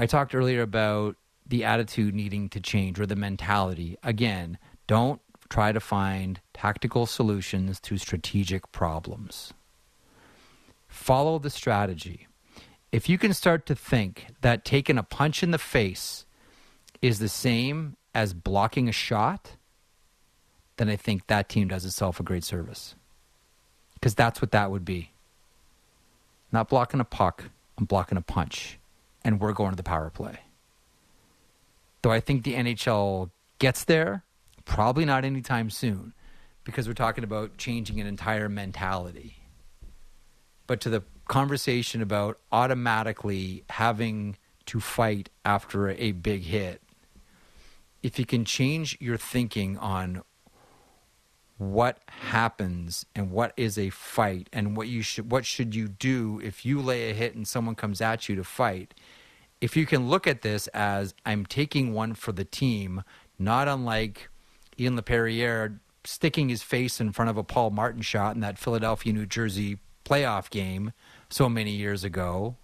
[0.00, 3.98] I talked earlier about the attitude needing to change or the mentality.
[4.02, 9.52] Again, don't try to find tactical solutions to strategic problems.
[10.88, 12.28] Follow the strategy.
[12.90, 16.24] If you can start to think that taking a punch in the face
[17.02, 19.52] is the same as blocking a shot,
[20.78, 22.94] then I think that team does itself a great service.
[23.92, 25.10] Because that's what that would be.
[26.50, 28.78] Not blocking a puck, I'm blocking a punch.
[29.24, 30.40] And we're going to the power play.
[32.02, 34.24] Though I think the NHL gets there,
[34.64, 36.14] probably not anytime soon,
[36.64, 39.36] because we're talking about changing an entire mentality.
[40.66, 46.80] But to the conversation about automatically having to fight after a big hit,
[48.02, 50.22] if you can change your thinking on
[51.60, 56.40] what happens and what is a fight and what you should what should you do
[56.42, 58.94] if you lay a hit and someone comes at you to fight.
[59.60, 63.02] If you can look at this as i'm taking one for the team
[63.38, 64.30] not unlike
[64.78, 69.12] ian laperriere sticking his face in front of a paul martin shot in that philadelphia
[69.12, 70.92] new jersey playoff game
[71.28, 72.56] so many years ago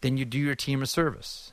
[0.00, 1.52] then you do your team a service.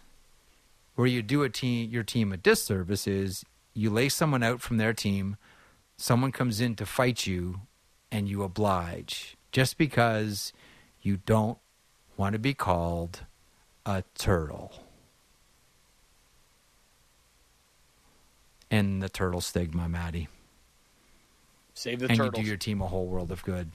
[0.95, 4.78] Where you do a team your team a disservice is you lay someone out from
[4.78, 5.38] their team,
[5.98, 7.62] someone comes in to fight you,
[8.12, 10.54] and you oblige just because
[11.02, 11.58] you don't
[12.18, 13.22] want to be called
[13.86, 14.72] a turtle.
[18.72, 20.28] And the turtle stigma, Maddie.
[21.74, 22.38] Save the and turtles.
[22.38, 23.70] you do your team a whole world of good.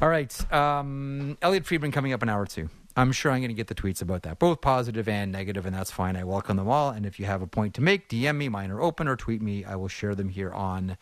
[0.00, 0.52] All right.
[0.52, 2.68] Um, Elliotte Friedman coming up in an hour or two.
[2.96, 5.76] I'm sure I'm going to get the tweets about that, both positive and negative, and
[5.76, 6.16] that's fine.
[6.16, 6.90] I welcome them all.
[6.90, 9.42] And if you have a point to make, DM me, mine are open, or tweet
[9.42, 9.64] me.
[9.64, 10.96] I will share them here on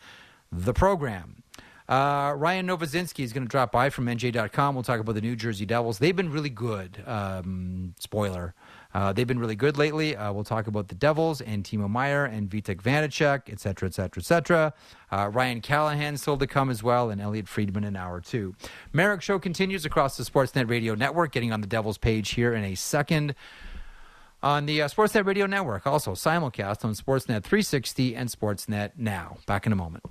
[0.63, 1.43] the program.
[1.87, 4.73] Uh, Ryan Novozinsky is going to drop by from NJ.com.
[4.73, 5.99] We'll talk about the New Jersey Devils.
[5.99, 7.03] They've been really good.
[7.05, 8.55] Um, spoiler.
[8.95, 10.15] Uh, they've been really good lately.
[10.15, 13.93] Uh, we'll talk about the Devils and Timo Meier and Vitek Vanecek, et cetera, et
[13.93, 14.73] cetera, et cetera.
[15.11, 18.55] Uh, Ryan Callahan still to come as well, and Elliotte Friedman an hour two.
[18.93, 22.63] Marek Show continues across the Sportsnet Radio Network, getting on the Devils page here in
[22.63, 23.35] a second
[24.41, 25.85] on the uh, Sportsnet Radio Network.
[25.85, 29.37] Also simulcast on Sportsnet 360 and Sportsnet Now.
[29.45, 30.05] Back in a moment.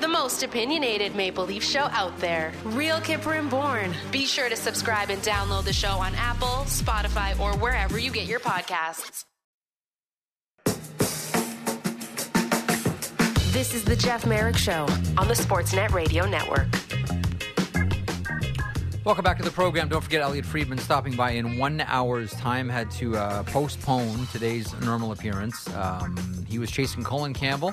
[0.00, 2.52] The most opinionated Maple Leaf show out there.
[2.64, 3.94] Real Kyper and Bourne.
[4.10, 8.26] Be sure to subscribe and download the show on Apple, Spotify, or wherever you get
[8.26, 9.24] your podcasts.
[13.52, 14.86] This is the Jeff Marek Show
[15.16, 16.85] on the Sportsnet Radio Network.
[19.06, 19.88] Welcome back to the program.
[19.88, 22.68] Don't forget Elliotte Friedman stopping by in one hour's time.
[22.68, 25.72] Had to uh, postpone today's normal appearance.
[25.76, 27.72] Um, he was chasing Colin Campbell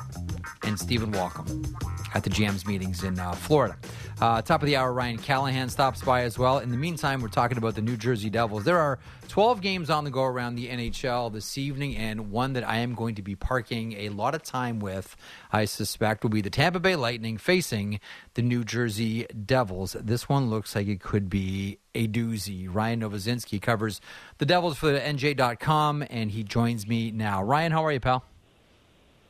[0.62, 1.74] and Stephen Walkom
[2.14, 3.76] at the Jams meetings in uh, Florida.
[4.24, 6.60] Uh, top of the hour, Ryan Callahan stops by as well.
[6.60, 8.64] In the meantime, we're talking about the New Jersey Devils.
[8.64, 12.66] There are 12 games on the go around the NHL this evening, and one that
[12.66, 15.18] I am going to be parking a lot of time with,
[15.52, 18.00] I suspect, will be the Tampa Bay Lightning facing
[18.36, 19.98] the New Jersey Devils.
[20.00, 22.70] This one looks like it could be a doozy.
[22.74, 24.00] Ryan Novozinsky covers
[24.38, 27.44] the Devils for the NJ.com, and he joins me now.
[27.44, 28.24] Ryan, how are you, pal?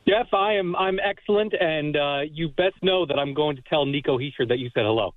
[0.06, 3.86] Jeff, I am I'm excellent, and uh, you best know that I'm going to tell
[3.86, 5.14] Nico Hischier that you said hello.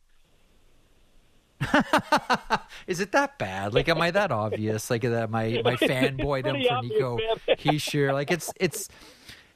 [2.88, 3.74] Is it that bad?
[3.74, 4.90] Like, am I that obvious?
[4.90, 7.58] Like, that my my fanboydom for Nico man.
[7.58, 8.14] Hischier?
[8.14, 8.88] Like, it's it's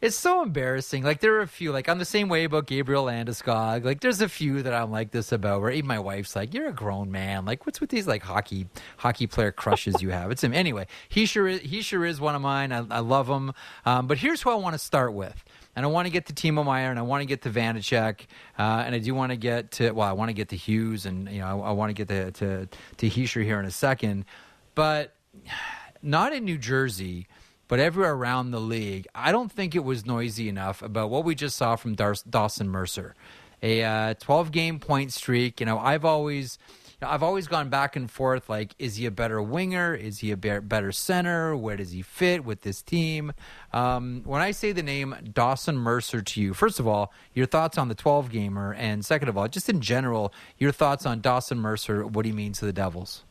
[0.02, 1.04] it's so embarrassing.
[1.04, 1.72] Like, there are a few.
[1.72, 3.86] Like, I'm the same way about Gabriel Landeskog.
[3.86, 5.62] Like, there's a few that I'm like this about.
[5.62, 7.46] Where even my wife's like, "You're a grown man.
[7.46, 10.88] Like, what's with these like hockey hockey player crushes you have?" It's him anyway.
[11.08, 12.72] He sure is, he sure is one of mine.
[12.72, 13.54] I, I love him.
[13.86, 15.44] Um, but here's who I want to start with.
[15.76, 18.26] And I want to get to Timo Meier, and I want to get to Vanecek,
[18.60, 21.06] uh, and I do want to get to well, I want to get to Hughes,
[21.06, 23.72] and you know, I, I want to get to to to Hischier here in a
[23.72, 24.26] second,
[24.74, 25.14] but
[26.02, 27.28] not in New Jersey,
[27.72, 29.08] but everywhere around the league.
[29.16, 32.68] I don't think it was noisy enough about what we just saw from Dar- Dawson
[32.68, 33.16] Mercer,
[33.64, 35.62] a uh, 12 game point streak.
[35.62, 36.60] You know, I've always.
[37.04, 38.48] I've always gone back and forth.
[38.48, 39.96] Like, is he a better winger?
[39.96, 41.58] Is he a be- better center?
[41.58, 43.34] Where does he fit with this team?
[43.74, 47.80] Um, when I say the name Dawson Mercer to you, first of all, your thoughts
[47.80, 51.58] on the 12 gamer, and second of all, just in general, your thoughts on Dawson
[51.58, 53.24] Mercer, what he means to the Devils.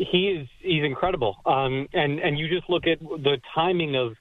[0.00, 4.14] He is he's incredible, um, and and you just look at the timing of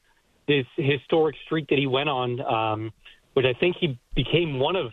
[0.45, 2.91] this historic streak that he went on, um,
[3.33, 4.91] which I think he became one of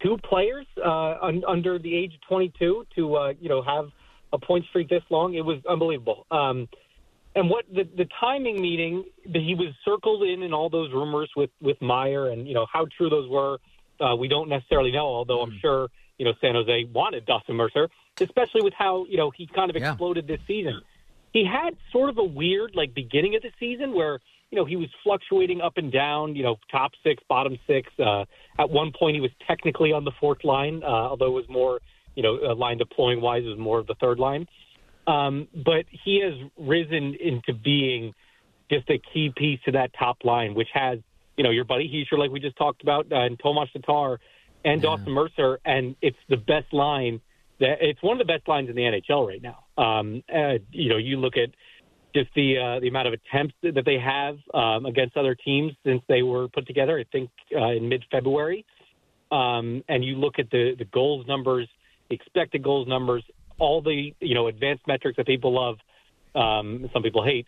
[0.00, 3.86] two players uh, un, under the age of 22 to uh, you know have
[4.32, 5.34] a point streak this long.
[5.34, 6.26] It was unbelievable.
[6.30, 6.68] Um,
[7.34, 11.30] and what the, the timing meeting that he was circled in and all those rumors
[11.36, 13.58] with with Meier and you know how true those were,
[14.00, 15.06] uh, we don't necessarily know.
[15.06, 17.88] Although I'm sure you know San Jose wanted Dawson Mercer,
[18.20, 19.90] especially with how you know he kind of Yeah.
[19.90, 20.80] exploded this season.
[21.32, 24.76] He had sort of a weird like beginning of the season where you know he
[24.76, 26.34] was fluctuating up and down.
[26.36, 27.90] You know, top six, bottom six.
[27.98, 28.24] Uh,
[28.58, 31.80] at one point, he was technically on the fourth line, uh, although it was more
[32.14, 34.46] you know uh, line deploying wise, it was more of the third line.
[35.06, 38.12] Um, but he has risen into being
[38.70, 40.98] just a key piece to that top line, which has,
[41.38, 44.20] you know, your buddy Hischier, like we just talked about, uh, and Tomas Tatar
[44.64, 47.20] and Dawson Mercer, and it's the best line.
[47.60, 49.64] That it's one of the best lines in the NHL right now.
[49.82, 51.50] Um, uh, you know, you look at
[52.14, 56.02] just the uh, the amount of attempts that they have um, against other teams since
[56.08, 56.98] they were put together.
[56.98, 58.64] I think uh, in mid February,
[59.30, 61.68] um, and you look at the the goals numbers,
[62.10, 63.24] expected goals numbers,
[63.58, 65.78] all the you know advanced metrics that people love,
[66.34, 67.46] um, some people hate.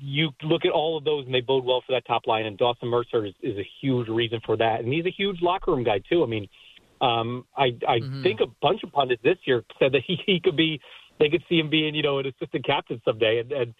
[0.00, 2.46] You look at all of those and they bode well for that top line.
[2.46, 5.72] And Dawson Mercer is, is a huge reason for that, and he's a huge locker
[5.72, 6.22] room guy too.
[6.22, 6.48] I mean,
[7.00, 10.56] um, I I think a bunch of pundits this year said that he, he could
[10.56, 10.80] be,
[11.18, 13.74] they could see him being you know an assistant captain someday, and, and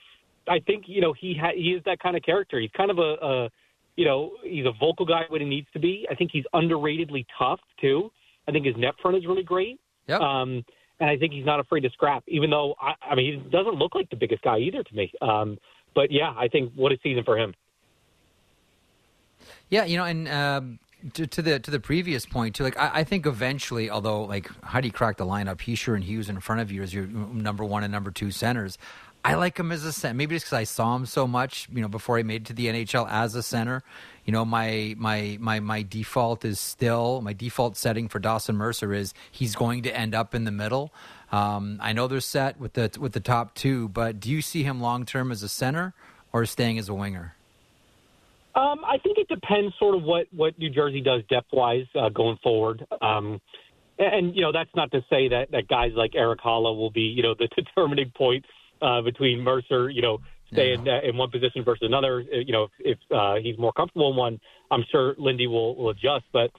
[0.49, 2.61] I think you know he ha- he is that kind of character.
[2.61, 3.51] He's kind of a, a
[3.97, 6.07] you know he's a vocal guy when he needs to be.
[6.11, 8.11] I think he's underratedly tough too.
[8.49, 9.81] I think his net front is really great.
[10.09, 10.21] Yep.
[10.21, 10.65] Um,
[11.05, 13.75] and I think he's not afraid to scrap, even though I, I mean he doesn't
[13.75, 15.13] look like the biggest guy either to me.
[15.21, 15.59] Um,
[15.95, 17.53] but yeah, I think what a season for him.
[19.69, 20.79] Yeah, you know, and um,
[21.13, 24.51] to, to, the to the previous point too, like I, I, think eventually, although like
[24.65, 25.57] how do you crack the lineup?
[25.57, 28.79] Hischier and Hughes in front of you as your number one and number two centers.
[29.25, 30.15] I like him as a center.
[30.15, 32.53] Maybe just because I saw him so much, you know, before he made it to
[32.53, 33.83] the NHL as a center.
[34.27, 38.93] You know, my my my my default is still my default setting for Dawson Mercer
[38.93, 40.93] is he's going to end up in the middle.
[41.33, 44.63] Um, I know they're set with the with the top two, but do you see
[44.63, 45.95] him long term as a center
[46.33, 47.35] or staying as a winger?
[48.55, 52.11] Um, I think it depends sort of what what New Jersey does depth wise uh,
[52.11, 52.87] going forward.
[53.01, 53.41] Um,
[53.99, 57.03] and you know that's not to say that that guys like Erik Haula will be
[57.03, 58.45] you know the determining point
[58.85, 60.19] uh, between Mercer, you know,
[60.53, 61.01] staying yeah.
[61.03, 62.25] in one position versus another.
[62.33, 65.75] Uh, you know, if, if uh, he's more comfortable in one, I'm sure Lindy will,
[65.77, 66.25] will adjust.
[66.33, 66.51] But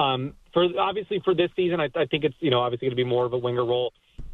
[0.00, 3.02] um, for obviously for this season, I, I think it's you know obviously going to
[3.02, 3.92] be more of a winger role.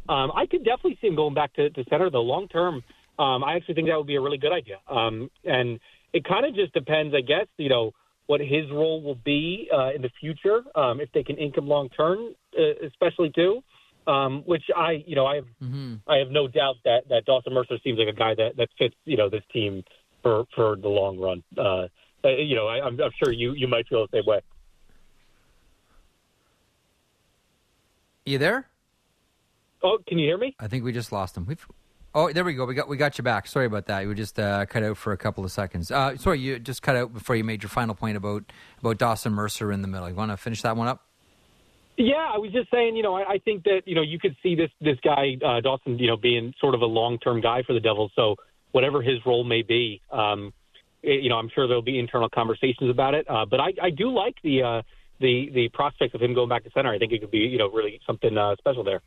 [0.09, 2.23] Um, I could definitely see him going back to, to center though.
[2.23, 2.83] Long term,
[3.19, 4.77] um, I actually think that would be a really good idea.
[4.89, 5.79] Um, and
[6.13, 7.47] it kind of just depends, I guess.
[7.57, 7.91] You know
[8.27, 11.67] what his role will be uh, in the future um, if they can ink him
[11.67, 13.61] long term, uh, especially too.
[14.07, 15.95] Um, which I, you know, I have, mm-hmm.
[16.07, 18.95] I have no doubt that that Dawson Mercer seems like a guy that that fits,
[19.05, 19.83] you know, this team
[20.23, 21.43] for for the long run.
[21.57, 21.87] Uh,
[22.23, 24.41] uh you know, I, I'm, I'm sure you you might feel the same way.
[28.25, 28.67] You there?
[29.83, 30.55] Oh, can you hear me?
[30.59, 31.45] I think we just lost him.
[31.45, 31.65] We've
[32.13, 32.65] Oh, there we go.
[32.65, 33.47] We got we got you back.
[33.47, 34.01] Sorry about that.
[34.01, 35.91] You just uh, cut out for a couple of seconds.
[35.91, 39.31] Uh, sorry, you just cut out before you made your final point about about Dawson
[39.31, 40.09] Mercer in the middle.
[40.09, 41.05] You want to finish that one up?
[42.01, 44.35] Yeah, I was just saying, you know, I, I think that you know you could
[44.41, 47.61] see this this guy uh, Dawson, you know, being sort of a long term guy
[47.61, 48.11] for the Devils.
[48.15, 48.37] So
[48.71, 50.51] whatever his role may be, um,
[51.03, 53.29] it, you know, I'm sure there'll be internal conversations about it.
[53.29, 54.81] Uh, but I, I do like the uh,
[55.19, 56.91] the the prospects of him going back to center.
[56.91, 59.01] I think it could be you know really something uh, special there.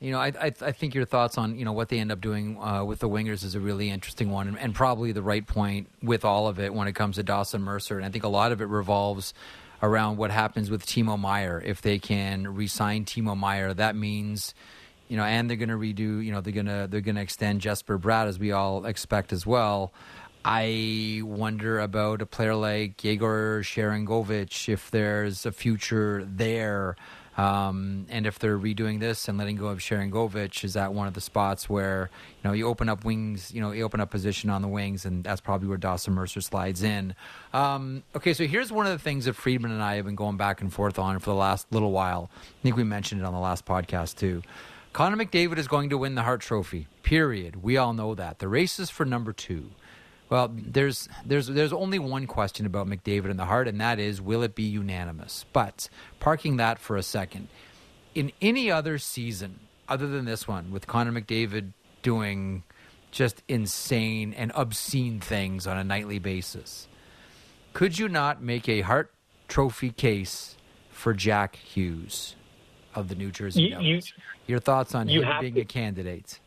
[0.00, 2.22] You know, I, I, I think your thoughts on you know what they end up
[2.22, 5.46] doing uh, with the wingers is a really interesting one, and, and, probably the right
[5.46, 7.98] point with all of it when it comes to Dawson Mercer.
[7.98, 9.34] And I think a lot of it revolves
[9.82, 11.62] around what happens with Timo Meier.
[11.64, 14.54] If they can re-sign Timo Meier, that means,
[15.08, 17.22] you know, and they're going to redo, you know, they're going to they're going to
[17.22, 19.92] extend Jesper Bratt as we all expect as well.
[20.44, 26.96] I wonder about a player like Yegor Sharangovich if there's a future there.
[27.40, 31.14] Um, and if they're redoing this and letting go of Sharangovich, is that one of
[31.14, 32.10] the spots where
[32.42, 35.06] you know you open up wings, you know you open up position on the wings,
[35.06, 37.14] and that's probably where Dawson Mercer slides in.
[37.54, 40.36] Um, okay, so here's one of the things that Friedman and I have been going
[40.36, 42.28] back and forth on for the last little while.
[42.36, 44.42] I think we mentioned it on the last podcast too.
[44.92, 46.88] Connor McDavid is going to win the Hart Trophy.
[47.02, 47.62] Period.
[47.62, 48.40] We all know that.
[48.40, 49.70] The race is for number two.
[50.30, 54.22] Well, there's there's there's only one question about McDavid and the Hart, and that is,
[54.22, 55.44] will it be unanimous?
[55.52, 55.88] But
[56.20, 57.48] parking that for a second,
[58.14, 59.58] in any other season
[59.88, 61.72] other than this one, with Connor McDavid
[62.02, 62.62] doing
[63.10, 66.86] just insane and obscene things on a nightly basis,
[67.72, 69.12] could you not make a Hart
[69.48, 70.56] Trophy case
[70.92, 72.36] for Jack Hughes
[72.94, 73.86] of the New Jersey you, Devils?
[73.86, 74.02] You,
[74.46, 75.62] Your thoughts on him being to.
[75.62, 76.38] a candidate?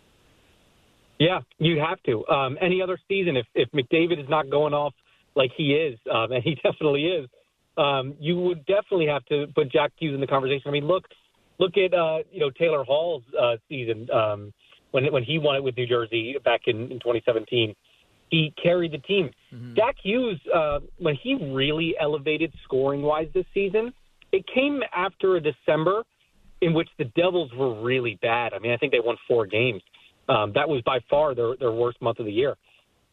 [1.19, 2.25] Yeah, you have to.
[2.27, 4.93] Um, any other season, if if McDavid is not going off
[5.35, 7.29] like he is, um, and he definitely is,
[7.77, 10.63] um, you would definitely have to put Jack Hughes in the conversation.
[10.67, 11.05] I mean, look,
[11.59, 14.53] look at uh, you know Taylor Hall's uh, season um,
[14.91, 17.75] when when he won it with New Jersey back in, in 2017.
[18.29, 19.29] He carried the team.
[19.53, 19.75] Mm-hmm.
[19.75, 23.93] Jack Hughes, uh, when he really elevated scoring wise this season,
[24.31, 26.01] it came after a December
[26.59, 28.53] in which the Devils were really bad.
[28.53, 29.83] I mean, I think they won four games.
[30.29, 32.55] Um, that was by far their, their worst month of the year.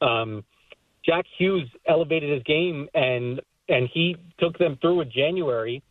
[0.00, 0.44] Um,
[1.04, 5.82] Jack Hughes elevated his game and and he took them through a January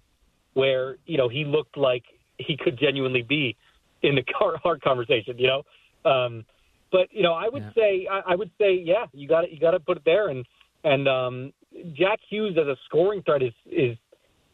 [0.53, 2.03] where you know he looked like
[2.37, 3.55] he could genuinely be
[4.01, 4.23] in the
[4.63, 5.37] Hart conversation.
[5.37, 6.45] You know, um,
[6.91, 7.73] but you know I would yeah.
[7.75, 10.29] say I, I would say yeah you got to you got to put it there
[10.29, 10.45] and
[10.83, 11.53] and um,
[11.93, 13.97] Jack Hughes as a scoring threat is is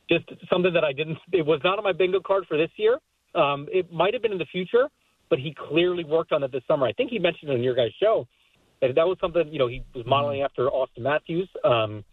[0.09, 1.17] just something that I didn't.
[1.31, 2.99] It was not on my bingo card for this year.
[3.33, 4.87] Um, it might have been in the future,
[5.29, 6.85] but he clearly worked on it this summer.
[6.85, 8.27] I think he mentioned it on your guys' show
[8.81, 11.49] that that was something you know he was modeling after Auston Matthews.
[11.63, 12.03] Um,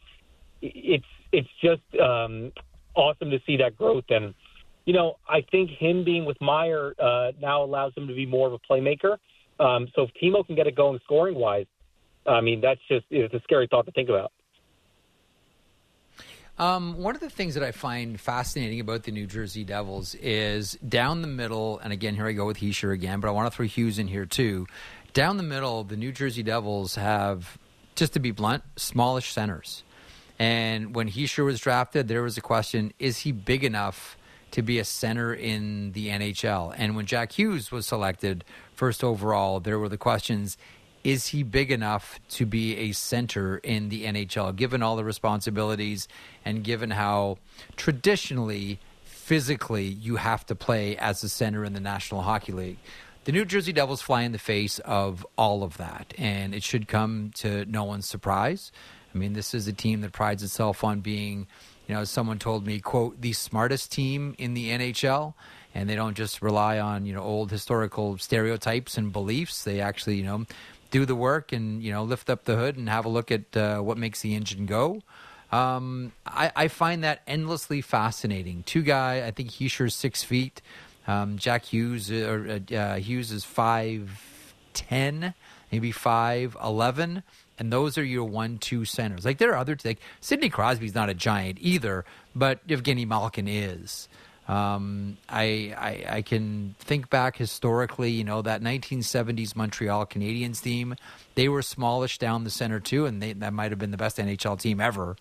[0.60, 2.52] it's it's just um,
[2.94, 4.34] awesome to see that growth, and
[4.84, 8.48] you know I think him being with Meier uh, now allows him to be more
[8.48, 9.16] of a playmaker.
[9.60, 11.66] Um, so if Timo can get it going scoring wise,
[12.26, 14.32] I mean that's just it's a scary thought to think about.
[16.62, 20.78] Um, one of the things that I find fascinating about the New Jersey Devils is
[20.88, 23.56] down the middle, and again, here I go with Hischier again, but I want to
[23.56, 24.68] throw Hughes in here too.
[25.12, 27.58] Down the middle, the New Jersey Devils have,
[27.96, 29.82] just to be blunt, smallish centers.
[30.38, 34.16] And when Hischier was drafted, there was a question is he big enough
[34.52, 36.72] to be a center in the NHL?
[36.78, 38.44] And when Jack Hughes was selected
[38.76, 40.56] first overall, there were the questions
[41.05, 46.09] is he big enough to be a center in the NHL, given all the responsibilities
[46.44, 47.38] and given how
[47.76, 52.78] traditionally, physically, you have to play as a center in the National Hockey League?
[53.24, 56.88] The New Jersey Devils fly in the face of all of that, and it should
[56.88, 58.72] come to no one's surprise.
[59.14, 61.46] I mean, this is a team that prides itself on being,
[61.86, 65.34] you know, someone told me, quote, the smartest team in the NHL
[65.74, 69.64] and they don't just rely on you know old historical stereotypes and beliefs.
[69.64, 70.44] They actually you know
[70.93, 73.57] do the work and you know lift up the hood and have a look at
[73.57, 75.03] uh, what makes the engine go.
[75.51, 78.62] Um, I, I, find that endlessly fascinating.
[78.62, 80.62] Two guy, I think Hischier's six feet.
[81.07, 85.34] Um, Jack Hughes uh, or uh, uh, Hughes is five ten,
[85.70, 87.22] maybe five eleven,
[87.59, 89.24] and those are your one two centers.
[89.24, 94.09] Like there are other like Sidney Crosby's not a giant either, but Evgeny Malkin is.
[94.49, 100.97] Um, I, I, I can think back historically, you know, that 1970s Montreal Canadiens team.
[101.36, 104.18] They were smallish down the center too, and they, that might have been the best
[104.18, 105.16] NHL team ever.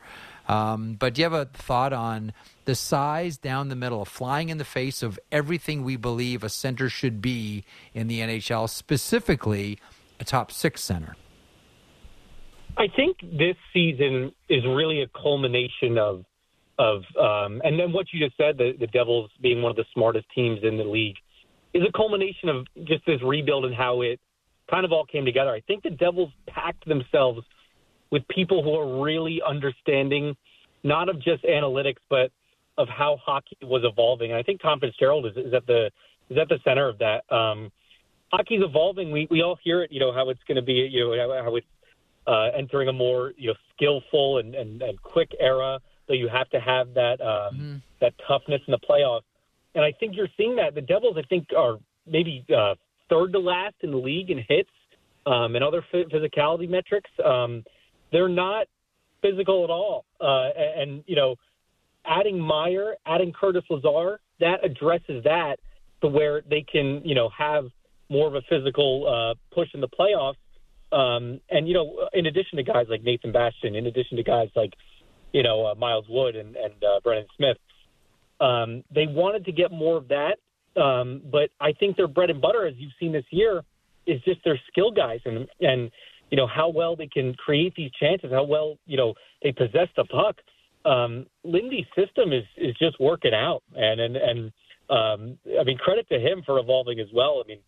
[0.48, 2.34] Um, but do you have a thought on
[2.66, 6.90] the size down the middle, flying in the face of everything we believe a center
[6.90, 7.64] should be
[7.94, 9.78] in the NHL, specifically
[10.20, 11.16] a top six center?
[12.78, 16.26] I think this season is really a culmination of
[16.82, 19.86] of um, and then what you just said, the, the Devils being one of the
[19.94, 21.18] smartest teams in the league,
[21.76, 24.20] is a culmination of just this rebuild and how it
[24.70, 25.52] kind of all came together.
[25.52, 27.42] I think the Devils packed themselves
[28.10, 30.36] with people who are really understanding
[30.84, 32.32] not of just analytics, but
[32.80, 34.32] of how hockey was evolving.
[34.32, 35.92] And I think Tom Fitzgerald is, is at the
[36.32, 37.32] is at the center of that.
[37.32, 37.72] Um,
[38.34, 39.12] hockey's evolving.
[39.12, 39.92] We we all hear it.
[39.92, 40.90] You know how it's going to be.
[40.92, 41.68] You know how it's
[42.26, 46.50] uh, entering a more you know skillful and, and, and quick era so you have
[46.50, 47.76] to have that um, mm-hmm.
[48.00, 49.22] that toughness in the playoffs.
[49.76, 50.76] And I think you're seeing that.
[50.76, 52.76] The Devils, I think, are maybe uh,
[53.10, 54.70] third to last in the league in hits
[55.26, 57.10] um, and other physicality metrics.
[57.24, 57.64] Um,
[58.12, 58.68] they're not
[59.22, 60.06] physical at all.
[60.20, 61.36] Uh, and, you know,
[62.06, 65.58] adding Meier, adding Curtis Lazar, that addresses that
[66.02, 67.66] to where they can, you know, have
[68.10, 70.36] more of a physical uh, push in the playoffs.
[70.92, 74.50] Um, and, you know, in addition to guys like Nathan Bastian, in addition to guys
[74.56, 74.74] like
[75.34, 77.58] you know, uh, Miles Wood and, and uh, Brendan Smith.
[78.40, 80.38] Um, they wanted to get more of that,
[80.82, 83.64] um, but I think their bread and butter, as you've seen this year,
[84.08, 85.92] is just their skill guys and and
[86.32, 89.14] you know how well they can create these chances, how well you know
[89.44, 90.38] they possess the puck.
[90.86, 94.52] Um, Lindy's system is is just working out, and and and
[94.90, 97.44] um, I mean credit to him for evolving as well.
[97.44, 97.60] I mean,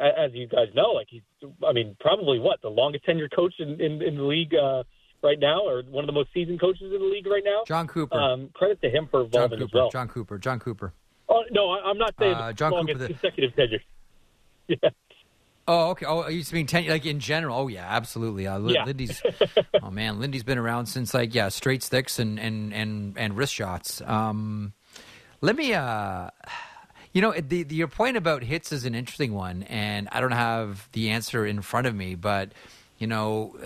[0.00, 1.22] as you guys know, like he's
[1.66, 4.54] I mean probably what the longest tenured coach in in, in the league.
[4.54, 4.82] Uh,
[5.22, 7.62] right now, or one of the most seasoned coaches in the league right now.
[7.66, 8.16] Jon Cooper.
[8.16, 9.90] Um, credit to him for evolving as well.
[9.90, 10.38] Jon Cooper.
[10.38, 10.92] Jon Cooper.
[11.28, 13.06] Oh no, I, am not saying uh, Jon Cooper, the...
[13.08, 13.80] consecutive tenure.
[14.68, 14.90] Yeah.
[15.66, 16.04] Oh, okay.
[16.06, 17.58] Oh, you mean ten, like in general?
[17.58, 18.46] Oh, yeah, absolutely.
[18.46, 18.84] Uh, yeah.
[18.84, 19.22] Lindy's.
[19.82, 23.54] oh man, Lindy's been around since like yeah, straight sticks and and and and wrist
[23.54, 24.02] shots.
[24.02, 24.72] Um,
[25.40, 25.72] let me.
[25.72, 26.30] Uh,
[27.12, 30.32] you know, the, the your point about hits is an interesting one, and I don't
[30.32, 32.52] have the answer in front of me, but
[32.98, 33.56] you know,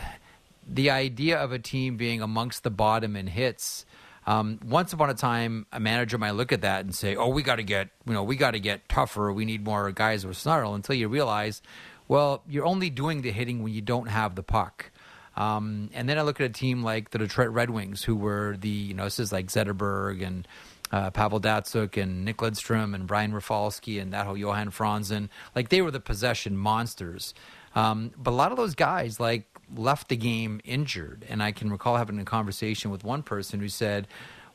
[0.67, 3.85] the idea of a team being amongst the bottom in hits.
[4.27, 7.43] Um, once upon a time, a manager might look at that and say, "Oh, we
[7.43, 9.33] got to get, you know, we got to get tougher.
[9.33, 11.61] We need more guys with snarl." Until you realize,
[12.09, 14.91] well, you're only doing the hitting when you don't have the puck.
[15.37, 18.57] Um, and then I look at a team like the Detroit Red Wings, who were
[18.61, 20.47] the, you know, this is like Zetterberg and
[20.91, 25.31] uh, Pavel Datsyuk and Nick Lidstrom and Brian Rafalski and that whole Johan Franzen.
[25.55, 27.33] Like they were the possession monsters.
[27.75, 31.25] Um, but a lot of those guys, like left the game injured.
[31.29, 34.07] And I can recall having a conversation with one person who said,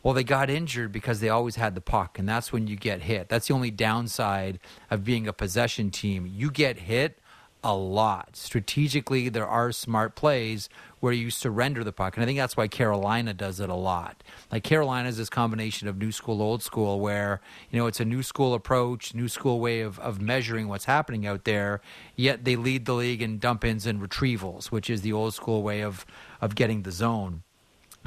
[0.04, 3.02] well, they got injured because they always had the puck, and that's when you get
[3.02, 3.30] hit.
[3.30, 4.60] That's the only downside
[4.90, 6.26] of being a possession team.
[6.26, 7.20] You get hit
[7.64, 8.36] a lot.
[8.36, 10.70] Strategically, there are smart plays
[11.00, 12.16] where you surrender the puck.
[12.16, 14.24] And I think that's why Carolina does it a lot.
[14.52, 17.40] Like Carolina is this combination of new school, old school, where,
[17.70, 21.28] you know, it's a new school approach, new school way of, of measuring what's happening
[21.28, 21.82] out there,
[22.16, 25.62] yet they lead the league in dump ins and retrievals, which is the old school
[25.62, 26.06] way of,
[26.42, 27.44] of getting the zone.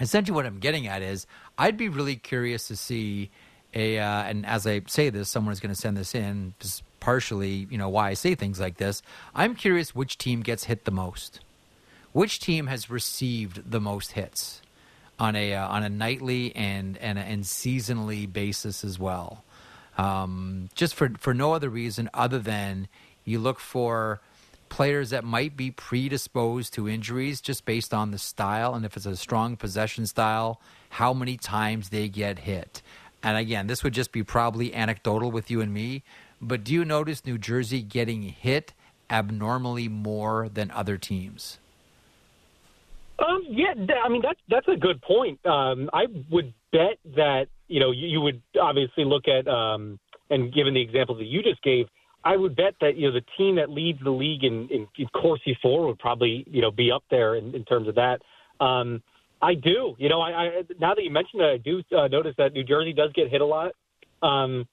[0.01, 1.27] Essentially, what I'm getting at is
[1.59, 3.31] I'd be really curious to see
[3.73, 6.55] a, uh, and as I say this, someone is going to send this in,
[6.99, 9.01] partially, you know, why I say things like this.
[9.35, 11.41] I'm curious which team gets hit the most
[12.13, 14.63] which team has received the most hits
[15.19, 19.45] on a uh, on a nightly and and and seasonally basis as well?
[19.99, 22.89] Um, just for for no other reason other than
[23.25, 24.21] you look for
[24.71, 29.05] players that might be predisposed to injuries just based on the style and if it's
[29.05, 32.81] a strong possession style, how many times they get hit.
[33.23, 36.03] And again, this would just be probably anecdotal with you and me,
[36.41, 38.73] but do you notice New Jersey getting hit
[39.11, 41.59] abnormally more than other teams?
[43.21, 45.45] Um, yeah, I mean that's that's a good point.
[45.45, 49.99] Um, I would bet that you know you, you would obviously look at um,
[50.31, 51.87] and given the examples that you just gave,
[52.25, 55.07] I would bet that you know the team that leads the league in, in, in
[55.09, 58.21] Corsi for would probably you know be up there in, in terms of that.
[58.65, 59.03] Um,
[59.43, 62.35] I do, you know, I, I now that you mentioned it, I do uh, notice
[62.39, 63.73] that New Jersey does get hit a lot,
[64.23, 64.67] um,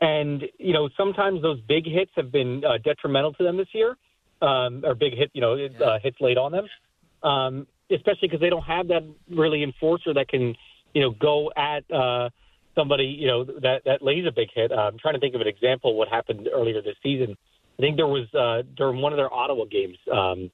[0.00, 3.96] and you know sometimes those big hits have been uh, detrimental to them this year,
[4.42, 6.66] um, or big hit, you know, uh, hits laid on them.
[7.22, 10.54] Um, especially because they don't have that really enforcer that can,
[10.94, 12.30] you know, go at uh,
[12.74, 14.72] somebody, you know, that that lays a big hit.
[14.72, 17.36] Uh, I'm trying to think of an example of what happened earlier this season.
[17.78, 20.50] I think there was uh, during one of their Ottawa games, um,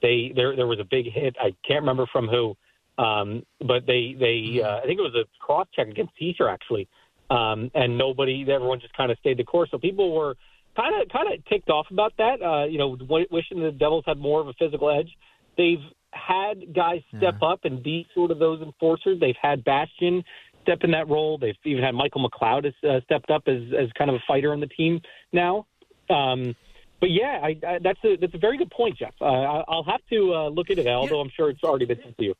[0.00, 1.36] they there there was a big hit.
[1.40, 2.56] I can't remember from who,
[3.02, 6.88] um, but they they uh, I think it was a cross check against Teaser actually,
[7.30, 9.70] um, and nobody, everyone just kind of stayed the course.
[9.70, 10.36] So people were
[10.76, 12.42] kind of kind of ticked off about that.
[12.42, 12.96] Uh, you know,
[13.30, 15.10] wishing the Devils had more of a physical edge.
[15.56, 15.82] They've
[16.12, 17.48] had guys step yeah.
[17.48, 19.18] up and be sort of those enforcers.
[19.20, 20.24] They've had Bastian
[20.62, 21.38] step in that role.
[21.38, 24.52] They've even had Michael McLeod has uh, stepped up as as kind of a fighter
[24.52, 25.00] on the team
[25.32, 25.66] now.
[26.08, 26.54] Um,
[27.00, 29.14] but yeah, I, I, that's a that's a very good point, Jeff.
[29.20, 32.16] Uh, I'll have to uh, look into that, although I'm sure it's already been sent
[32.18, 32.34] to you.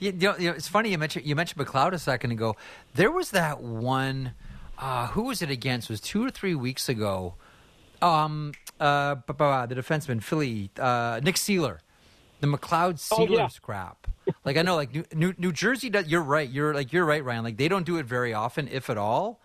[0.00, 2.56] you, know, you know, it's funny you mentioned you mentioned McLeod a second ago.
[2.94, 4.32] There was that one.
[4.78, 5.90] Uh, who was it against?
[5.90, 7.34] It was two or three weeks ago.
[8.00, 11.78] Um, uh, the defenseman, Philly, uh, Nick Seeler,
[12.40, 13.48] the McLeod Seeler oh, yeah.
[13.48, 14.06] scrap.
[14.44, 15.90] Like I know, like New, New, New Jersey.
[15.90, 16.48] Does, you're right.
[16.48, 17.44] You're like you're right, Ryan.
[17.44, 19.40] Like they don't do it very often, if at all.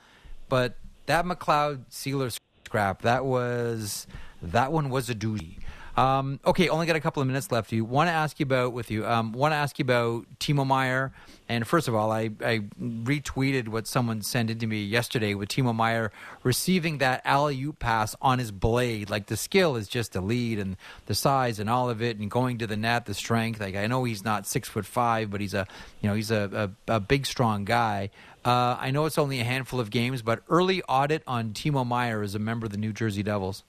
[0.48, 0.76] But
[1.08, 4.08] that McLeod Seeler scrap, that was
[4.42, 5.58] that one was a doozy.
[5.98, 7.72] Um, okay, only got a couple of minutes left.
[7.72, 9.06] You want to ask you about with you.
[9.08, 11.14] Um, want to ask you about Timo Meier.
[11.48, 15.48] And first of all, I, I retweeted what someone sent in to me yesterday with
[15.48, 16.12] Timo Meier
[16.44, 19.10] receiving that alley oop pass on his blade.
[19.10, 20.76] Like the skill is just the lead and
[21.06, 23.62] the size and all of it, and going to the net, the strength.
[23.62, 25.66] Like I know he's not six foot five, but he's a
[26.02, 28.10] you know he's a, a, a big strong guy.
[28.44, 32.22] Uh, I know it's only a handful of games, but early audit on Timo Meier
[32.22, 33.64] as a member of the New Jersey Devils.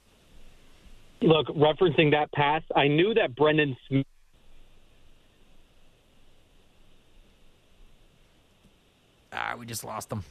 [1.23, 4.07] Look, referencing that pass, I knew that Brendan Smith.
[9.33, 10.25] Ah, we just lost them.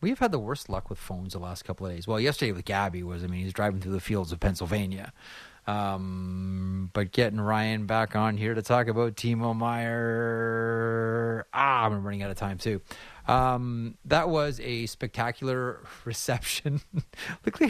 [0.00, 2.06] We've had the worst luck with phones the last couple of days.
[2.06, 5.12] Well, yesterday with Gabby was, I mean, he's driving through the fields of Pennsylvania.
[5.66, 11.46] Um, but getting Ryan back on here to talk about Timo Meier.
[11.52, 12.80] Ah, I'm running out of time too.
[13.28, 16.80] Um, that was a spectacular reception.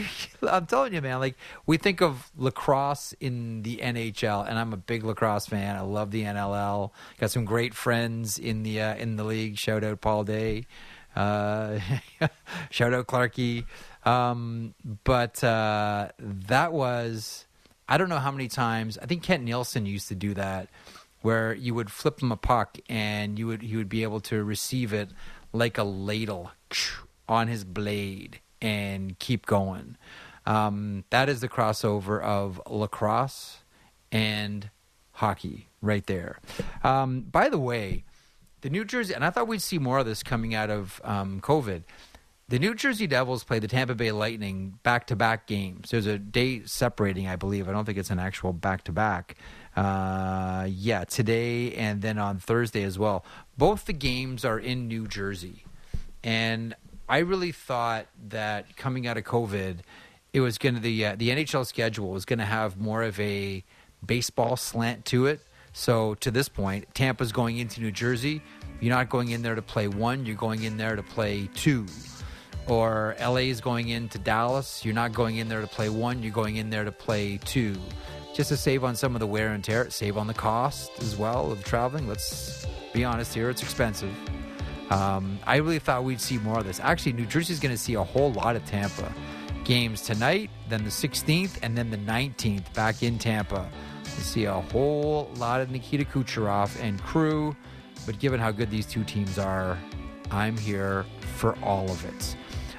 [0.41, 1.19] I'm telling you, man.
[1.19, 1.35] Like
[1.65, 5.75] we think of lacrosse in the NHL, and I'm a big lacrosse fan.
[5.75, 6.91] I love the NLL.
[7.19, 9.57] Got some great friends in the uh, in the league.
[9.57, 10.65] Shout out Paul Day.
[11.15, 11.79] Uh,
[12.69, 13.65] shout out Clarky.
[14.05, 17.45] Um, but uh, that was
[17.89, 18.97] I don't know how many times.
[18.97, 20.69] I think Kent Nilsson used to do that,
[21.21, 24.43] where you would flip him a puck and you would he would be able to
[24.43, 25.09] receive it
[25.57, 26.51] like a ladle
[27.29, 29.97] on his blade and keep going.
[30.45, 33.59] Um, that is the crossover of lacrosse
[34.11, 34.69] and
[35.11, 36.39] hockey right there.
[36.83, 38.05] Um, by the way,
[38.61, 41.41] the New Jersey, and I thought we'd see more of this coming out of um,
[41.41, 41.83] COVID.
[42.49, 45.89] The New Jersey Devils play the Tampa Bay Lightning back to back games.
[45.89, 47.67] There's a day separating, I believe.
[47.67, 49.35] I don't think it's an actual back to back.
[49.77, 53.23] Yeah, today and then on Thursday as well.
[53.57, 55.63] Both the games are in New Jersey.
[56.23, 56.75] And
[57.07, 59.77] I really thought that coming out of COVID,
[60.33, 63.19] it was going to, the, uh, the NHL schedule was going to have more of
[63.19, 63.63] a
[64.05, 65.41] baseball slant to it.
[65.73, 68.41] So to this point, Tampa's going into New Jersey.
[68.81, 71.85] You're not going in there to play one, you're going in there to play two
[72.67, 76.33] or LA is going into Dallas, you're not going in there to play one, you're
[76.33, 77.75] going in there to play two.
[78.37, 81.15] Just to save on some of the wear and tear, save on the cost as
[81.15, 82.07] well of traveling.
[82.07, 84.15] Let's be honest here, it's expensive.
[84.91, 86.79] Um, I really thought we'd see more of this.
[86.79, 89.11] Actually, New Jersey's going to see a whole lot of Tampa
[89.63, 93.67] games tonight, then the 16th, and then the 19th back in Tampa.
[94.03, 97.55] We see a whole lot of Nikita Kucherov and crew,
[98.05, 99.79] but given how good these two teams are,
[100.29, 101.07] I'm here
[101.37, 102.35] for all of it.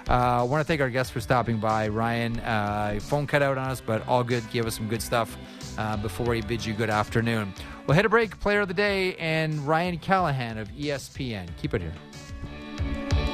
[0.09, 1.89] Uh, I want to thank our guests for stopping by.
[1.89, 4.43] Ryan, uh, phone cut out on us, but all good.
[4.51, 5.37] Give us some good stuff
[5.77, 7.53] uh, before he bids you good afternoon.
[7.87, 8.39] We'll hit a break.
[8.41, 11.49] Player of the day and Ryan Callahan of ESPN.
[11.59, 13.28] Keep it here.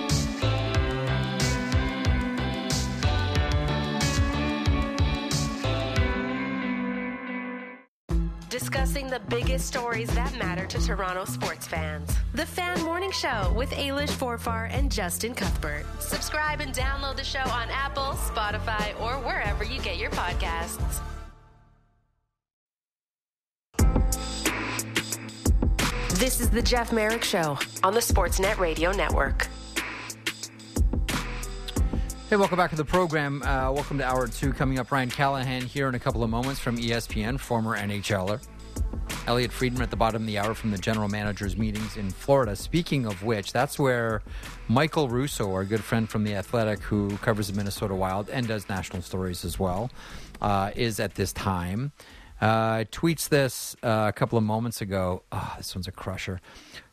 [8.75, 12.13] Discussing the biggest stories that matter to Toronto sports fans.
[12.35, 15.87] The Fan Morning Show with Ailish Forfar and Justin Cuthbert.
[16.01, 21.01] Subscribe and download the show on Apple, Spotify, or wherever you get your podcasts.
[26.19, 29.47] This is the Jeff Marek Show on the Sportsnet Radio Network.
[32.29, 33.41] Hey, welcome back to the program.
[33.45, 34.53] Uh, welcome to hour two.
[34.53, 38.41] Coming up, Ryan Callahan here in a couple of moments from ESPN, former NHLer.
[39.27, 42.55] Elliotte Friedman at the bottom of the hour from the general managers meetings in Florida.
[42.55, 44.23] Speaking of which, that's where
[44.69, 48.69] Michael Russo, our good friend from the Athletic, who covers the Minnesota Wild and does
[48.69, 49.91] national stories as well,
[50.43, 51.93] uh, is at this time.
[52.41, 55.23] Uh, tweets this uh, a couple of moments ago.
[55.33, 56.41] Oh, this one's a crusher.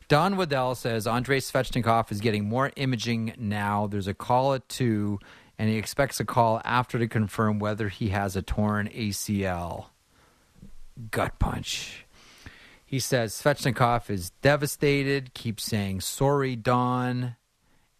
[0.08, 3.86] Don Waddell says Andrei Svechnikov is getting more imaging now.
[3.86, 5.18] There's a call at two,
[5.58, 9.86] and he expects a call after to confirm whether he has a torn ACL.
[11.10, 12.04] Gut punch.
[12.84, 17.36] He says Svechnikov is devastated, keeps saying sorry, Don,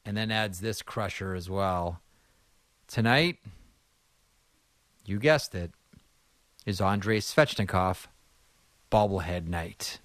[0.04, 2.00] and then adds this crusher as well.
[2.88, 3.38] Tonight,
[5.06, 5.72] you guessed it,
[6.66, 8.06] is Andrei Svechnikov
[8.90, 9.98] bobblehead night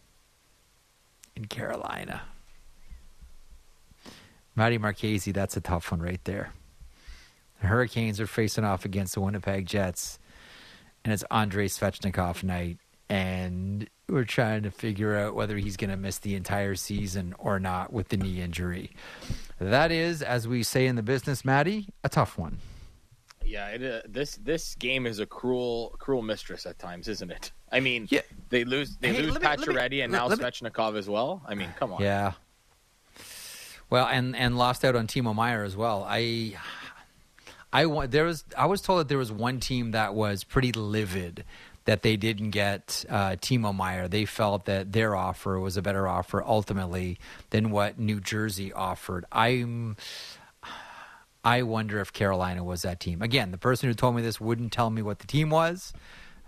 [1.35, 2.21] in Carolina.
[4.55, 6.53] Matty Marchese, that's a tough one right there.
[7.61, 10.17] The Hurricanes are facing off against the Winnipeg Jets,
[11.07, 12.79] and it's Andrei Svechnikov night,
[13.09, 17.61] and we're trying to figure out whether he's going to miss the entire season or
[17.61, 18.91] not with the knee injury.
[19.57, 22.57] That is, as we say in the business, Maddie, a tough one.
[23.45, 27.53] Yeah, it, uh, this this game is a cruel cruel mistress at times, isn't it?
[27.71, 28.19] I mean, Yeah.
[28.49, 31.41] they lose they Hey, lose me- me- Pacioretty and now let me- Svechnikov as well.
[31.47, 32.01] I mean, come on.
[32.01, 32.33] Yeah.
[33.89, 36.05] Well, and and lost out on Timo Meier as well.
[36.05, 36.57] I
[37.71, 40.71] I wa- there was I was told that there was one team that was pretty
[40.71, 41.43] livid
[41.85, 44.07] that they didn't get uh, Timo Meier.
[44.07, 47.17] They felt that their offer was a better offer ultimately
[47.49, 49.25] than what New Jersey offered.
[49.31, 49.95] I'm
[51.43, 53.21] I wonder if Carolina was that team.
[53.21, 55.93] Again, the person who told me this wouldn't tell me what the team was.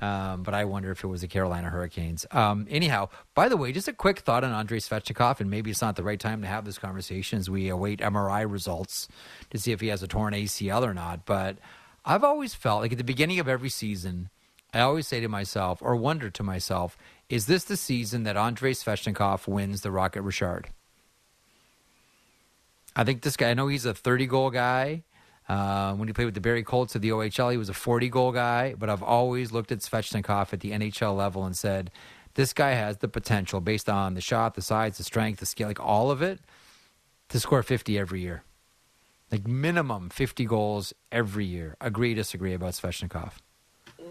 [0.02, 2.26] Um, but I wonder if it was the Carolina Hurricanes.
[2.32, 5.82] Um, anyhow, by the way, just a quick thought on Andrei Svechnikov, and maybe it's
[5.82, 9.08] not the right time to have this conversation as we await MRI results
[9.50, 11.26] to see if he has a torn ACL or not.
[11.26, 11.58] But
[12.06, 14.30] I've always felt like at the beginning of every season,
[14.74, 16.98] I always say to myself or wonder to myself,
[17.28, 20.70] is this the season that Andrei Svechnikov wins the Rocket Richard?
[22.96, 25.04] I think this guy, I know he's a 30 goal guy.
[25.50, 28.08] Uh, when he played with the Barrie Colts of the OHL, he was a 40
[28.10, 31.90] goal guy, but I've always looked at Svechnikov at the NHL level and said,
[32.36, 35.68] this guy has the potential based on the shot, the size, the strength, the skill,
[35.68, 36.40] like all of it,
[37.30, 38.44] to score 50 every year.
[39.32, 41.76] Like minimum 50 goals every year.
[41.82, 43.34] Agree, disagree about Svechnikov.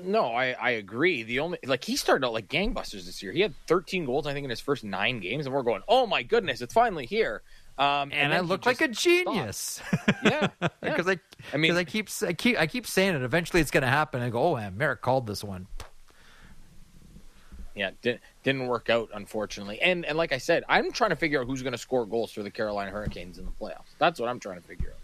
[0.04, 1.22] No, I, I agree.
[1.22, 3.32] The only like he started out like gangbusters this year.
[3.32, 6.06] He had 13 goals, I think, in his first nine games, and we're going, oh
[6.06, 7.42] my goodness, it's finally here.
[7.78, 9.80] Um, And, I then look like a genius.
[10.24, 10.68] Yeah, yeah.
[10.80, 11.18] Because I,
[11.54, 13.22] I mean- I keep, I keep, I keep saying it.
[13.22, 14.20] Eventually, it's going to happen.
[14.20, 15.68] I go, oh, man, Marek called this one.
[17.76, 19.80] Yeah, didn't didn't work out unfortunately.
[19.80, 22.32] And and like I said, I'm trying to figure out who's going to score goals
[22.32, 23.94] for the Carolina Hurricanes in the playoffs.
[23.98, 24.98] That's what I'm trying to figure out.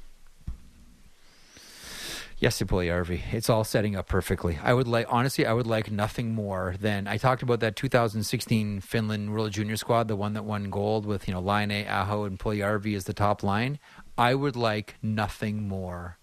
[2.38, 3.32] Yes, Puljujarvi.
[3.32, 4.58] It's all setting up perfectly.
[4.62, 8.80] I would like, honestly, I would like nothing more than I talked about that 2016
[8.80, 12.38] Finland World Junior squad, the one that won gold with you know Laine Aho, and
[12.38, 13.78] Puljujarvi as the top line.
[14.18, 16.18] I would like nothing more.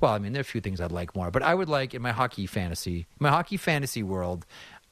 [0.00, 1.94] Well, I mean, there are a few things I'd like more, but I would like
[1.94, 4.44] in my hockey fantasy, my hockey fantasy world,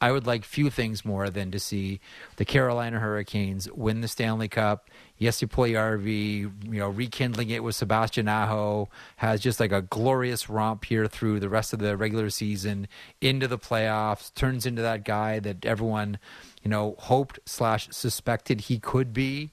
[0.03, 2.01] I would like few things more than to see
[2.35, 4.89] the Carolina Hurricanes win the Stanley Cup.
[5.17, 10.83] Jesse Puljujarvi, you know, rekindling it with Sebastian Aho, has just like a glorious romp
[10.83, 12.89] here through the rest of the regular season
[13.21, 14.33] into the playoffs.
[14.33, 16.19] Turns into that guy that everyone,
[16.61, 19.51] you know, hoped slash suspected he could be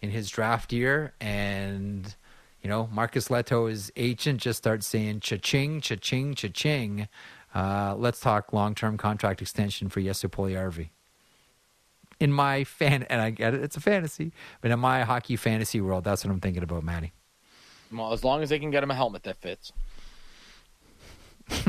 [0.00, 2.16] in his draft year, and
[2.62, 7.08] you know, Markus Lehto, his agent, just starts saying cha-ching, cha-ching, cha-ching.
[7.54, 10.88] Uh, let's talk long-term contract extension for Jesse Puljujarvi.
[12.20, 15.80] In my fan, and I get it, it's a fantasy, but in my hockey fantasy
[15.80, 17.12] world, that's what I'm thinking about, Matty.
[17.92, 19.72] Well, as long as they can get him a helmet that fits.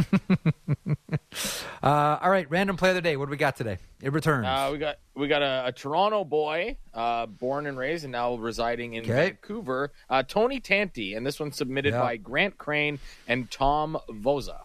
[1.81, 3.17] Uh, all right, random play of the day.
[3.17, 3.77] What do we got today?
[4.01, 4.45] It returns.
[4.47, 8.35] Uh, we got we got a, a Toronto boy, uh, born and raised, and now
[8.35, 9.11] residing in Okay.
[9.13, 9.91] Vancouver.
[10.09, 11.99] Uh, Tony Tanti, and this one's submitted Yeah.
[11.99, 14.61] by Grant Crane and Tom Voza.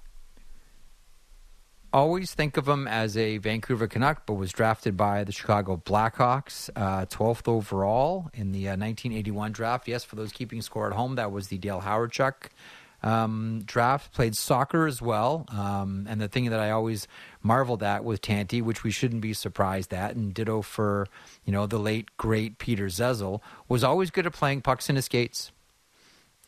[1.91, 6.69] Always think of him as a Vancouver Canuck, but was drafted by the Chicago Blackhawks,
[6.77, 9.89] uh, 12th overall in the uh, 1981 draft.
[9.89, 12.51] Yes, for those keeping score at home, that was the Dale Hawerchuk
[13.03, 15.47] um, draft, played soccer as well.
[15.49, 17.07] Um, and the thing that I always
[17.43, 21.07] marveled at with Tanti, which we shouldn't be surprised at, and ditto for
[21.45, 25.07] you know the late great Peter Zezel, was always good at playing pucks in his
[25.07, 25.53] skates.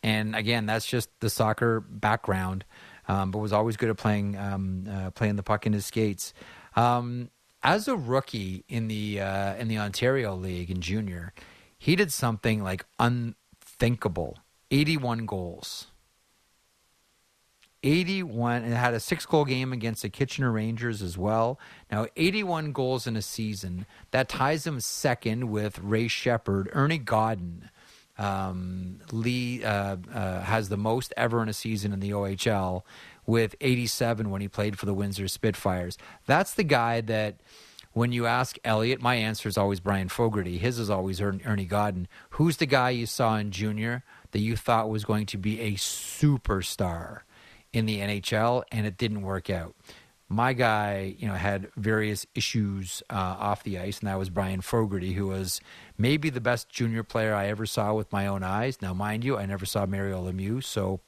[0.03, 2.65] And again, that's just the soccer background,
[3.07, 6.33] um, but was always good at playing um, uh, playing the puck in his skates.
[6.75, 7.29] Um,
[7.63, 11.33] as a rookie in the uh, in the Ontario League in junior,
[11.77, 14.39] he did something like unthinkable:
[14.69, 15.87] eighty-one goals.
[17.83, 21.59] 81 and had a six goal game against the Kitchener Rangers as well.
[21.91, 23.85] Now, 81 goals in a season.
[24.11, 26.69] That ties him second with Ray Sheppard.
[26.73, 27.71] Ernie Godden
[28.21, 32.83] um, Lee uh, uh, has the most ever in a season in the OHL
[33.25, 35.97] with 87 when he played for the Windsor Spitfires.
[36.25, 37.41] That's the guy that.
[37.93, 40.57] When you ask Elliotte, my answer is always Brian Fogarty.
[40.57, 42.07] His is always Ernie Godden.
[42.29, 45.73] Who's the guy you saw in junior that you thought was going to be a
[45.73, 47.23] superstar?
[47.73, 49.75] in the NHL, and it didn't work out.
[50.31, 54.61] My guy, you know, had various issues uh, off the ice, and that was Brian
[54.61, 55.59] Fogarty, who was
[55.97, 58.81] maybe the best junior player I ever saw with my own eyes.
[58.81, 61.01] Now, mind you, I never saw Mario Lemieux, so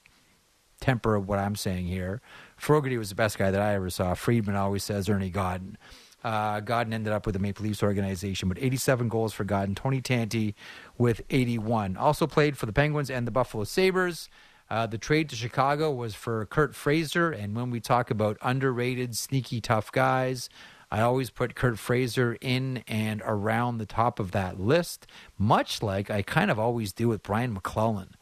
[0.82, 2.22] temper what I'm saying here.
[2.58, 4.14] Fogarty was the best guy that I ever saw.
[4.14, 5.78] Friedman always says Ernie Godden.
[6.24, 9.76] Uh, Godden ended up with the Maple Leafs organization, but 87 goals for Godden.
[9.76, 10.56] Tony Tanti
[10.98, 11.96] with 81.
[11.96, 14.30] Also played for the Penguins and the Buffalo Sabres.
[14.74, 17.30] Uh, the trade to Chicago was for Curt Fraser.
[17.30, 20.50] And when we talk about underrated, sneaky, tough guys,
[20.90, 25.06] I always put Curt Fraser in and around the top of that list,
[25.38, 28.16] much like I kind of always do with Brian MacLellan,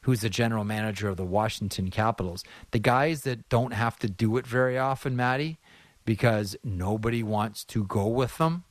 [0.00, 2.42] who's the general manager of the Washington Capitals.
[2.70, 5.58] The guys that don't have to do it very often, Maddie,
[6.06, 8.64] because nobody wants to go with them.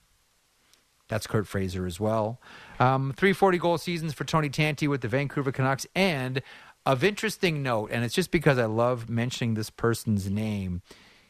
[1.08, 2.40] That's Curt Fraser as well.
[2.80, 6.42] Um, 340 goal seasons for Tony Tanti with the Vancouver Canucks and
[6.88, 10.82] of interesting note, and it's just because I love mentioning this person's name.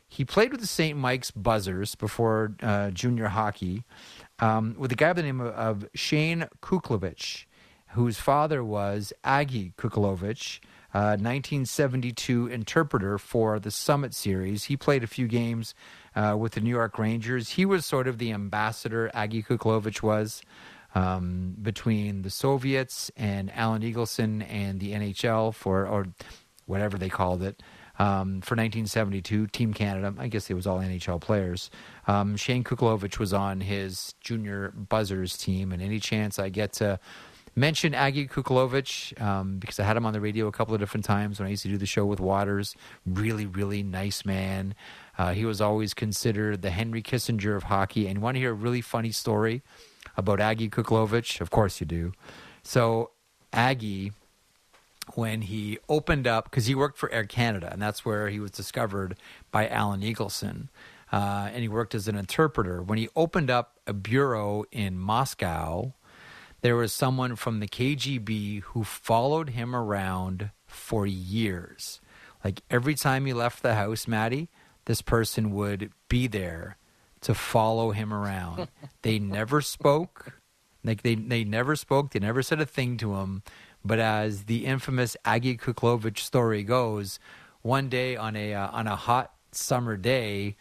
[0.07, 0.95] He played with the St.
[0.95, 3.83] Mike's Buzzers before uh, junior hockey
[4.37, 7.45] um, with a guy by the name of, of Shane Kukulowicz,
[7.87, 10.59] whose father was Aggie Kukulowicz,
[10.93, 14.65] uh, 1972 interpreter for the Summit Series.
[14.65, 15.73] He played a few games
[16.15, 17.49] uh, with the New York Rangers.
[17.49, 20.43] He was sort of the ambassador, Aggie Kukulowicz was
[20.97, 26.07] um, between the Soviets and Alan Eagleson and the NHL for, or
[26.65, 27.61] whatever they called it,
[27.99, 30.13] um, for 1972, Team Canada.
[30.17, 31.69] I guess it was all NHL players.
[32.07, 36.99] Um, Shane Kukulowicz was on his junior Buzzers team, and any chance I get to
[37.55, 41.05] mention Aggie Kukulowicz um, because I had him on the radio a couple of different
[41.05, 42.75] times when I used to do the show with Waters.
[43.05, 44.73] Really, really nice man.
[45.17, 48.07] Uh, he was always considered the Henry Kissinger of hockey.
[48.07, 49.63] And you want to hear a really funny story?
[50.17, 51.39] About Aggie Kukulowicz?
[51.39, 52.11] Of course you do.
[52.63, 53.11] So
[53.53, 54.11] Aggie,
[55.13, 58.51] when he opened up, because he worked for Air Canada, and that's where he was
[58.51, 59.15] discovered
[59.51, 60.69] by Alan Eagleson,
[61.11, 62.81] uh, and he worked as an interpreter.
[62.81, 65.93] When he opened up a bureau in Moscow,
[66.61, 72.01] there was someone from the KGB who followed him around for years.
[72.43, 74.49] Like every time he left the house, Maddie,
[74.85, 76.77] this person would be there
[77.27, 78.69] to follow him around.
[79.01, 80.39] they never spoke.
[80.81, 82.11] Like they they never spoke.
[82.11, 83.43] They never said a thing to him.
[83.83, 87.19] But as the infamous Aggie Kukulowicz story goes,
[87.63, 90.55] one day on a uh, on a hot summer day,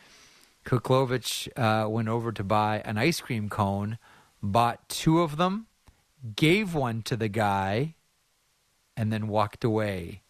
[0.65, 3.97] Kukulowicz uh, went over to buy an ice cream cone,
[4.43, 5.69] bought two of them,
[6.35, 7.95] gave one to the guy,
[8.97, 10.23] and then walked away.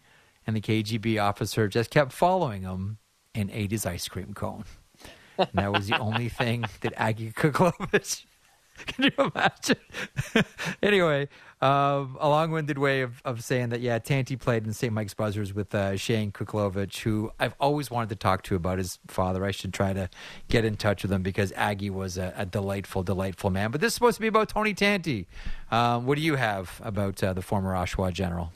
[0.45, 2.99] And the KGB officer just kept following him
[3.33, 4.65] and ate his ice cream cone
[5.37, 8.25] and that was the only thing that Aggie Kukulowicz.
[8.85, 9.77] Can you imagine?
[10.83, 11.27] anyway,
[11.61, 14.93] um, a long-winded way of, of saying that, yeah, Tanti played in St.
[14.93, 18.99] Mike's Buzzers with uh, Shane Kukulowicz, who I've always wanted to talk to about his
[19.07, 19.43] father.
[19.43, 20.09] I should try to
[20.47, 23.71] get in touch with him because Aggie was a, a delightful, delightful man.
[23.71, 25.27] But this is supposed to be about Tony Tanti.
[25.71, 28.51] Um, what do you have about uh, the former Oshawa general?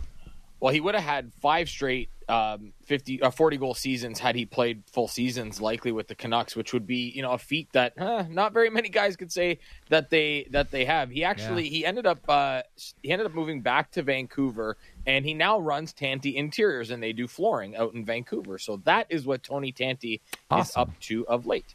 [0.62, 4.46] Well, he would have had five straight um, 50 uh, 40 goal seasons had he
[4.46, 7.94] played full seasons likely with the Canucks which would be you know a feat that
[7.98, 9.60] huh, not very many guys could say
[9.90, 11.70] that they that they have he actually yeah.
[11.70, 12.62] he ended up uh,
[13.04, 17.12] he ended up moving back to Vancouver and he now runs Tanti Interiors and they
[17.12, 20.62] do flooring out in Vancouver so that is what Tony Tanti awesome.
[20.62, 21.74] is up to of late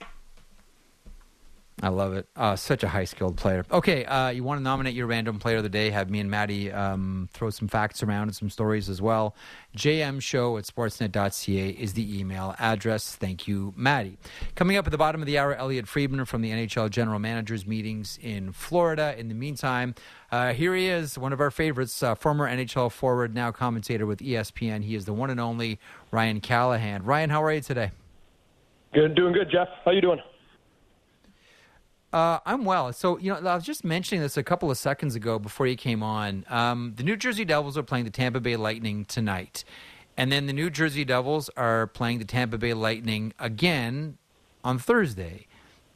[1.83, 2.27] I love it.
[2.35, 3.67] Uh, such a high skilled player.
[3.71, 5.91] Okay, uh, you want to nominate your random player of the day?
[5.91, 9.35] Have me and Maddie um, throw some facts around and some stories as well.
[9.77, 13.15] JM Show at sportsnet.ca is the email address.
[13.15, 14.17] Thank you, Maddie.
[14.55, 17.67] Coming up at the bottom of the hour, Elliotte Friedman from the NHL General Managers
[17.67, 19.15] meetings in Florida.
[19.19, 19.95] In the meantime,
[20.33, 24.21] uh, here he is, one of our favorites, uh, former NHL forward, now commentator with
[24.21, 24.83] ESPN.
[24.83, 25.79] He is the one and only
[26.11, 27.05] Ryan Callahan.
[27.05, 27.91] Ryan, how are you today?
[28.95, 29.69] Good, doing good, Jeff.
[29.85, 30.21] How you doing?
[32.17, 32.95] Uh, I'm well.
[32.95, 35.77] So, you know, I was just mentioning this a couple of seconds ago before you
[35.77, 36.47] came on.
[36.49, 39.65] Um, the New Jersey Devils are playing the Tampa Bay Lightning tonight.
[40.17, 44.17] And then the New Jersey Devils are playing the Tampa Bay Lightning again
[44.65, 45.47] on Thursday.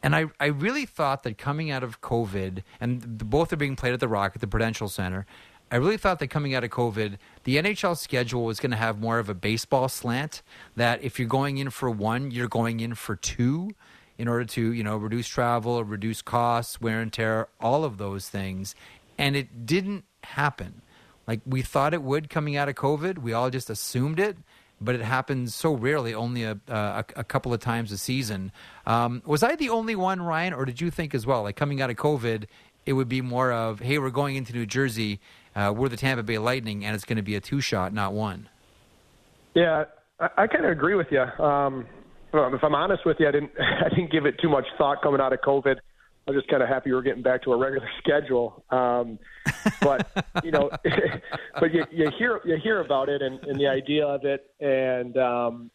[0.02, 3.74] And I, I really thought that coming out of COVID, and the, both are being
[3.74, 5.24] played at the Rock at the Prudential Center,
[5.72, 9.00] I really thought that coming out of COVID, the NHL schedule was going to have
[9.00, 10.42] more of a baseball slant.
[10.76, 13.70] That if you're going in for one, you're going in for two
[14.20, 17.96] in order to you know reduce travel, or reduce costs, wear and tear, all of
[17.96, 18.74] those things,
[19.16, 20.82] and it didn't happen.
[21.26, 24.36] Like we thought it would coming out of COVID, we all just assumed it,
[24.80, 28.52] but it happens so rarely, only a, a, a couple of times a season.
[28.86, 31.42] Um, was I the only one, Ryan, or did you think as well?
[31.42, 32.44] Like coming out of COVID,
[32.84, 35.20] it would be more of, hey, we're going into New Jersey,
[35.54, 38.12] uh, we're the Tampa Bay Lightning, and it's going to be a two shot, not
[38.12, 38.48] one.
[39.54, 39.84] Yeah,
[40.18, 41.22] I, I kind of agree with you.
[41.22, 41.86] Um,
[42.32, 45.20] if I'm honest with you, I didn't I didn't give it too much thought coming
[45.20, 45.76] out of COVID.
[46.28, 48.64] I was just kind of happy we are getting back to a regular schedule.
[48.70, 49.18] Um,
[49.80, 50.06] but
[50.44, 50.70] you know,
[51.60, 55.16] but you, you hear you hear about it and, and the idea of it, and
[55.16, 55.70] um,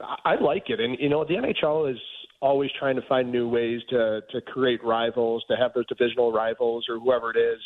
[0.00, 0.80] I like it.
[0.80, 1.98] And you know, the NHL is
[2.40, 6.86] always trying to find new ways to to create rivals, to have those divisional rivals
[6.88, 7.60] or whoever it is.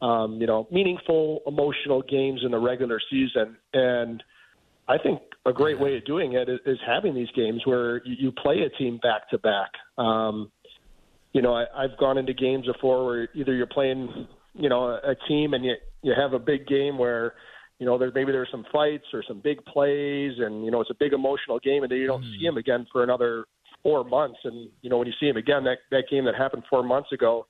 [0.00, 4.22] Um, you know, meaningful, emotional games in the regular season, and
[4.88, 8.16] I think a great way of doing it is, is having these games where you,
[8.18, 9.70] you play a team back to back.
[9.98, 10.50] Um,
[11.32, 15.12] you know, I, I've gone into games before where either you're playing, you know, a,
[15.12, 17.34] a team and you you have a big game where,
[17.78, 20.90] you know, there maybe there's some fights or some big plays, and you know it's
[20.90, 22.38] a big emotional game, and then you don't mm.
[22.38, 23.46] see him again for another
[23.82, 24.38] four months.
[24.44, 27.12] And you know, when you see him again, that that game that happened four months
[27.12, 27.46] ago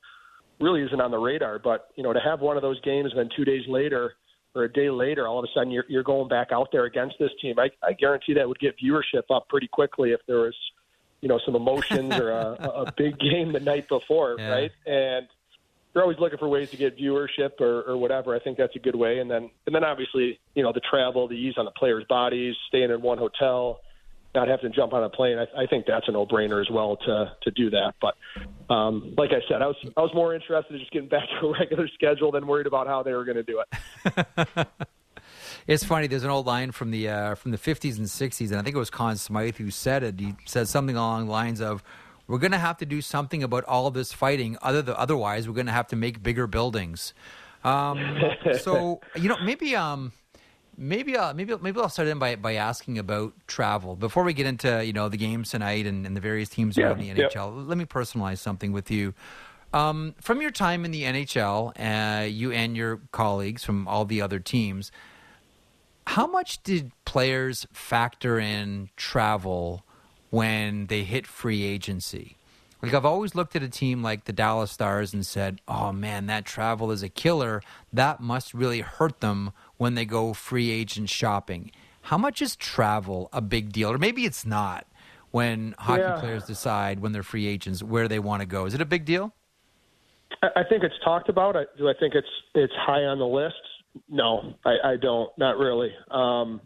[0.59, 1.59] really isn't on the radar.
[1.59, 4.13] But you know, to have one of those games and then two days later
[4.55, 7.15] or a day later, all of a sudden you're, you're going back out there against
[7.19, 7.55] this team.
[7.57, 10.55] I, I guarantee that would get viewership up pretty quickly if there was,
[11.21, 12.53] you know, some emotions or a,
[12.85, 14.49] a big game the night before, yeah.
[14.49, 14.71] right?
[14.85, 15.27] And
[15.93, 18.35] you're always looking for ways to get viewership or, or whatever.
[18.35, 19.19] I think that's a good way.
[19.19, 22.55] And then, and then obviously, you know, the travel, the ease on the players' bodies,
[22.67, 23.81] staying in one hotel,
[24.35, 25.37] not having to jump on a plane.
[25.37, 27.93] I, I think that's a no-brainer as well to to do that.
[28.01, 28.15] But
[28.73, 31.47] um, like I said, I was I was more interested in just getting back to
[31.47, 34.67] a regular schedule than worried about how they were going to do it.
[35.67, 36.07] it's funny.
[36.07, 38.75] There's an old line from the uh, from the 50s and 60s, and I think
[38.75, 40.19] it was Conn Smythe who said it.
[40.19, 41.83] He said something along the lines of,
[42.27, 44.57] "We're going to have to do something about all this fighting.
[44.61, 47.13] Other the, otherwise, we're going to have to make bigger buildings."
[47.63, 48.19] Um,
[48.59, 50.11] so you know, maybe um,
[50.77, 54.45] Maybe I'll, maybe maybe I'll start in by, by asking about travel before we get
[54.45, 57.33] into you know the games tonight and, and the various teams yeah, around the NHL.
[57.33, 57.43] Yeah.
[57.45, 59.13] Let me personalize something with you.
[59.73, 64.21] Um, from your time in the NHL, uh, you and your colleagues from all the
[64.21, 64.91] other teams,
[66.05, 69.83] how much did players factor in travel
[70.29, 72.37] when they hit free agency?
[72.83, 76.25] Like I've always looked at a team like the Dallas Stars and said, "Oh man,
[76.25, 77.63] that travel is a killer.
[77.93, 79.53] That must really hurt them
[79.83, 81.71] when they go free agent shopping."
[82.07, 84.87] How much is travel a big deal, or maybe it's not?
[85.31, 86.19] When hockey yeah.
[86.19, 89.03] players decide when they're free agents where they want to go, is it a big
[89.05, 89.33] deal?
[90.43, 91.55] I think it's talked about.
[91.77, 93.55] Do I think it's it's high on the list?
[94.09, 95.29] No, I, I don't.
[95.37, 95.91] Not really.
[96.11, 96.61] Um,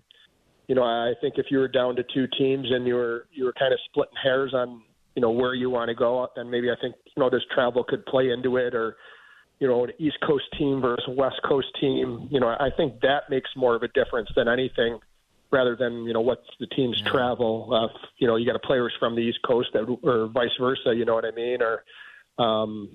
[0.67, 3.45] you know, I think if you were down to two teams and you were you
[3.45, 4.81] were kind of splitting hairs on
[5.15, 7.83] you know where you want to go, then maybe I think you know this travel
[7.83, 8.97] could play into it, or
[9.59, 12.27] you know an East Coast team versus a West Coast team.
[12.31, 14.99] You know, I think that makes more of a difference than anything,
[15.51, 17.11] rather than you know what's the team's yeah.
[17.11, 17.69] travel.
[17.73, 20.93] Uh, you know, you got a players from the East Coast that, or vice versa.
[20.95, 21.59] You know what I mean?
[21.61, 22.89] Or um,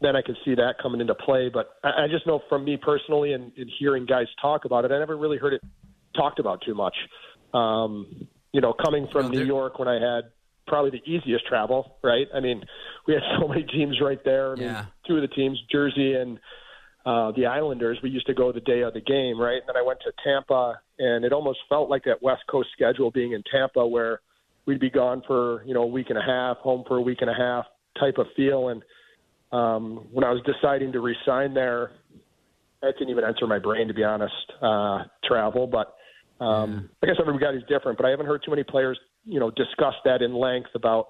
[0.00, 1.48] then I could see that coming into play.
[1.48, 4.92] But I, I just know from me personally and, and hearing guys talk about it,
[4.92, 5.62] I never really heard it
[6.14, 6.96] talked about too much.
[7.52, 10.30] Um, you know, coming from New York when I had
[10.66, 12.26] probably the easiest travel, right?
[12.34, 12.62] I mean,
[13.06, 14.52] we had so many teams right there.
[14.52, 14.86] I mean, yeah.
[15.06, 16.38] two of the teams, Jersey and
[17.06, 19.58] uh, the Islanders, we used to go the day of the game, right?
[19.58, 23.10] And then I went to Tampa, and it almost felt like that West Coast schedule
[23.10, 24.20] being in Tampa, where
[24.66, 27.18] we'd be gone for you know a week and a half, home for a week
[27.20, 27.66] and a half
[28.00, 28.68] type of feel.
[28.68, 28.82] And
[29.52, 31.90] um, when I was deciding to resign there,
[32.80, 34.34] that didn't even enter my brain to be honest.
[34.62, 35.94] Uh, travel, but
[36.40, 37.98] um, I guess everybody's different.
[37.98, 41.08] But I haven't heard too many players you know, discuss that in length about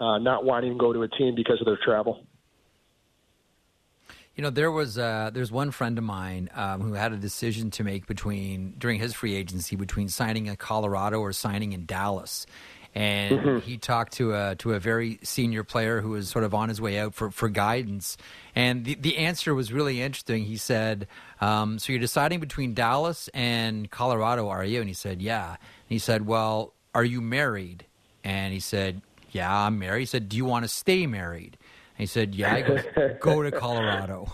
[0.00, 2.24] uh, not wanting to go to a team because of their travel.
[4.34, 7.72] You know, there was uh, there's one friend of mine um, who had a decision
[7.72, 12.46] to make between during his free agency between signing in Colorado or signing in Dallas,
[12.94, 13.58] and mm-hmm.
[13.58, 16.80] he talked to a to a very senior player who was sort of on his
[16.80, 18.16] way out for, for guidance,
[18.54, 20.44] and the the answer was really interesting.
[20.44, 21.06] He said,
[21.40, 25.58] um, "So you're deciding between Dallas and Colorado, are you?" And he said, "Yeah." And
[25.88, 27.84] he said, "Well, are you married?"
[28.24, 31.58] And he said, "Yeah, I'm married." He said, "Do you want to stay married?"
[31.96, 34.32] he said, "Yeah." I go, "Go to Colorado."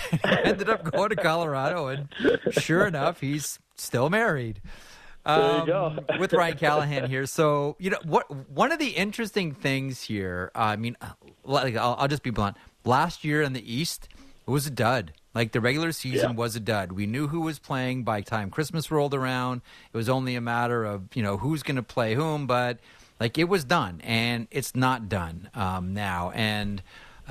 [0.24, 2.08] ended up going to Colorado, and
[2.50, 4.60] sure enough, he's still married.
[5.24, 7.26] Um, with Ryan Callahan here.
[7.26, 8.30] So you know what?
[8.50, 10.50] One of the interesting things here.
[10.54, 10.96] Uh, I mean,
[11.44, 12.56] like, I'll, I'll, just be blunt.
[12.84, 14.08] Last year in the East,
[14.46, 15.12] it was a dud.
[15.34, 16.36] Like the regular season yeah.
[16.36, 16.92] was a dud.
[16.92, 19.62] We knew who was playing by time Christmas rolled around.
[19.92, 22.78] It was only a matter of you know who's going to play whom, but
[23.18, 26.32] like it was done, and it's not done um, now.
[26.34, 26.82] And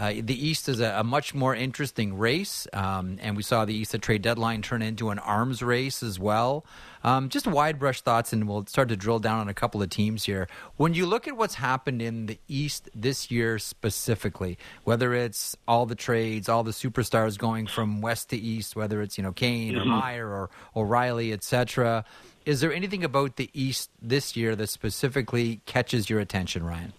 [0.02, 3.76] uh, the East is a, a, much more interesting race, um, and we saw the
[3.76, 6.66] East at trade deadline turn into an arms race as well.
[7.04, 9.91] Um, just wide brush thoughts, and we'll start to drill down on a couple of
[9.91, 10.47] teams here.
[10.76, 15.86] When you look at what's happened in the East this year specifically, whether it's all
[15.86, 19.76] the trades, all the superstars going from West to East, whether it's you know Kane
[19.76, 19.82] mm-hmm.
[19.82, 22.06] or Meier or O'Reilly, etc.
[22.43, 26.93] Is there anything about the East this year that specifically catches your attention, Ryan?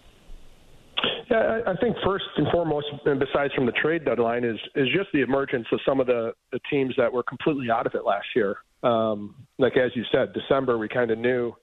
[1.32, 5.08] Yeah, I think first and foremost, and besides from the trade deadline, is is just
[5.14, 8.26] the emergence of some of the, the teams that were completely out of it last
[8.36, 8.58] year.
[8.82, 11.54] Um, like as you said, December we kind of knew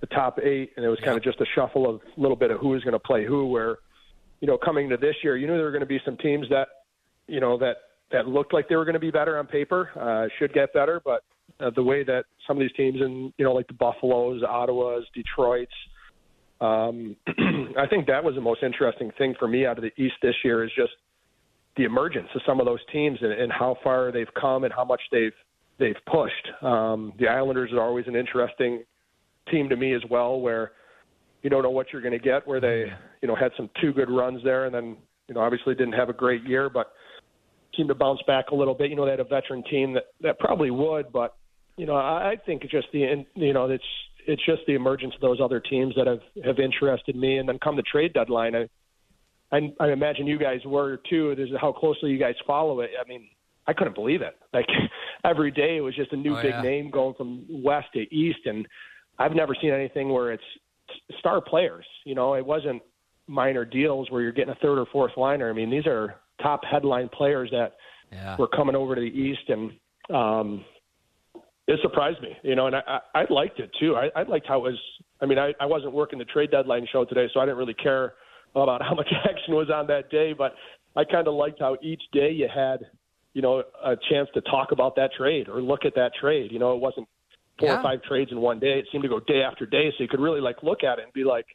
[0.00, 2.50] the top eight, and it was kind of just a shuffle of a little bit
[2.50, 3.46] of who was going to play who.
[3.46, 3.76] Where
[4.40, 6.46] you know, coming to this year, you knew there were going to be some teams
[6.48, 6.68] that
[7.26, 7.76] you know that
[8.10, 11.02] that looked like they were going to be better on paper, uh, should get better,
[11.04, 11.24] but
[11.60, 15.02] uh, the way that some of these teams and you know like the Buffaloes, Ottawas,
[15.14, 15.74] Detroit's,
[16.64, 17.16] um,
[17.78, 20.34] I think that was the most interesting thing for me out of the East this
[20.44, 20.92] year is just
[21.76, 24.84] the emergence of some of those teams and, and how far they've come and how
[24.84, 25.32] much they've
[25.78, 26.62] they've pushed.
[26.62, 28.84] Um, the Islanders are always an interesting
[29.50, 30.72] team to me as well, where
[31.42, 32.46] you don't know what you're going to get.
[32.46, 32.84] Where they
[33.20, 34.96] you know had some two good runs there, and then
[35.28, 36.92] you know obviously didn't have a great year, but
[37.76, 38.90] seemed to bounce back a little bit.
[38.90, 41.36] You know they had a veteran team that that probably would, but
[41.76, 43.84] you know, I think it's just the you know it's
[44.26, 47.58] it's just the emergence of those other teams that have have interested me, and then
[47.58, 48.68] come the trade deadline, I
[49.52, 51.34] I, I imagine you guys were too.
[51.36, 52.90] There's how closely you guys follow it.
[53.00, 53.28] I mean,
[53.66, 54.36] I couldn't believe it.
[54.52, 54.66] Like
[55.24, 56.62] every day, it was just a new oh, big yeah.
[56.62, 58.66] name going from west to east, and
[59.18, 60.44] I've never seen anything where it's
[61.18, 61.86] star players.
[62.04, 62.82] You know, it wasn't
[63.26, 65.48] minor deals where you're getting a third or fourth liner.
[65.48, 67.74] I mean, these are top headline players that
[68.12, 68.36] yeah.
[68.36, 69.72] were coming over to the east, and
[70.14, 70.64] um,
[71.66, 73.96] it surprised me, you know, and I, I, liked it too.
[73.96, 74.80] I, I liked how it was.
[75.20, 77.74] I mean, I, I wasn't working the trade deadline show today, so I didn't really
[77.74, 78.14] care
[78.54, 80.34] about how much action was on that day.
[80.36, 80.54] But
[80.96, 82.80] I kind of liked how each day you had,
[83.32, 86.52] you know, a chance to talk about that trade or look at that trade.
[86.52, 87.08] You know, it wasn't
[87.58, 87.80] four yeah.
[87.80, 88.78] or five trades in one day.
[88.78, 91.04] It seemed to go day after day, so you could really like look at it
[91.04, 91.46] and be like,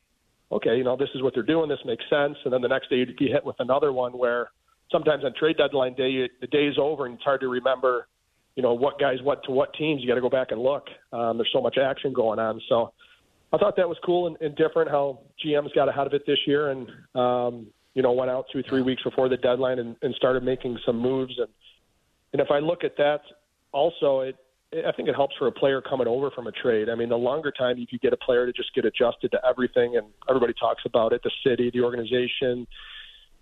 [0.52, 1.70] okay, you know, this is what they're doing.
[1.70, 2.36] This makes sense.
[2.44, 4.50] And then the next day you'd be hit with another one where
[4.92, 8.08] sometimes on trade deadline day, you, the day's over and it's hard to remember
[8.60, 10.02] you know what guys went to what teams.
[10.02, 10.84] You got to go back and look.
[11.14, 12.60] Um, there's so much action going on.
[12.68, 12.92] So
[13.54, 16.40] I thought that was cool and, and different how GM's got ahead of it this
[16.46, 20.14] year and um, you know went out two three weeks before the deadline and, and
[20.16, 21.36] started making some moves.
[21.38, 21.48] And
[22.34, 23.22] and if I look at that,
[23.72, 24.36] also it
[24.74, 26.90] I think it helps for a player coming over from a trade.
[26.90, 29.40] I mean, the longer time you could get a player to just get adjusted to
[29.50, 32.68] everything, and everybody talks about it, the city, the organization,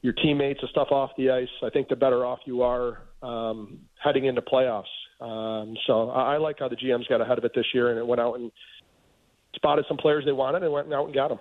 [0.01, 1.49] your teammates, the stuff off the ice.
[1.63, 4.84] I think the better off you are um, heading into playoffs.
[5.20, 7.97] Um, so I, I like how the GMs got ahead of it this year and
[7.97, 8.51] it went out and
[9.55, 11.39] spotted some players they wanted and went out and got them.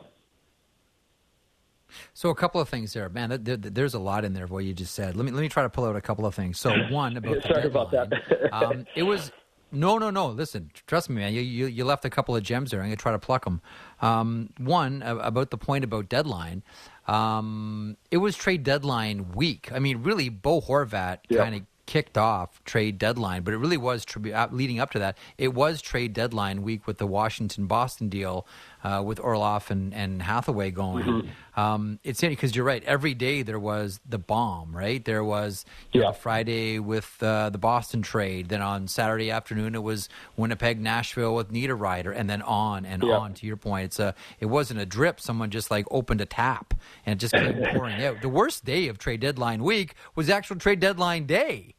[2.15, 3.39] So a couple of things there, man.
[3.43, 5.17] There, there's a lot in there of what you just said.
[5.17, 6.59] Let me let me try to pull out a couple of things.
[6.59, 8.53] So one about sorry the about that.
[8.53, 9.31] um, it was
[9.73, 10.29] no, no, no.
[10.29, 11.33] Listen, trust me, man.
[11.35, 12.81] You, you, you left a couple of gems there.
[12.81, 13.61] I'm gonna try to pluck them.
[14.01, 16.63] Um, one about the point about deadline.
[17.07, 19.71] Um, it was trade deadline week.
[19.73, 21.39] I mean, really, Bo Horvat Yeah.
[21.45, 24.99] kind of kicked off trade deadline, but it really was tri- uh, leading up to
[24.99, 25.17] that.
[25.39, 28.47] It was trade deadline week with the Washington Boston deal
[28.85, 31.31] uh, with Orlov and, and Hathaway going.
[31.57, 32.85] Um, it's because you're right.
[32.85, 35.05] Every day there was the bomb, right?
[35.05, 38.49] There was you know, Friday with uh, the Boston trade.
[38.49, 43.17] Then on Saturday afternoon it was Winnipeg, Nashville with Niederreiter, and then on and Yeah.
[43.17, 43.35] on.
[43.35, 45.21] To your point, it's a it wasn't a drip.
[45.21, 48.21] Someone just like opened a tap and it just came pouring out.
[48.23, 51.75] The worst day of trade deadline week was actual trade deadline day.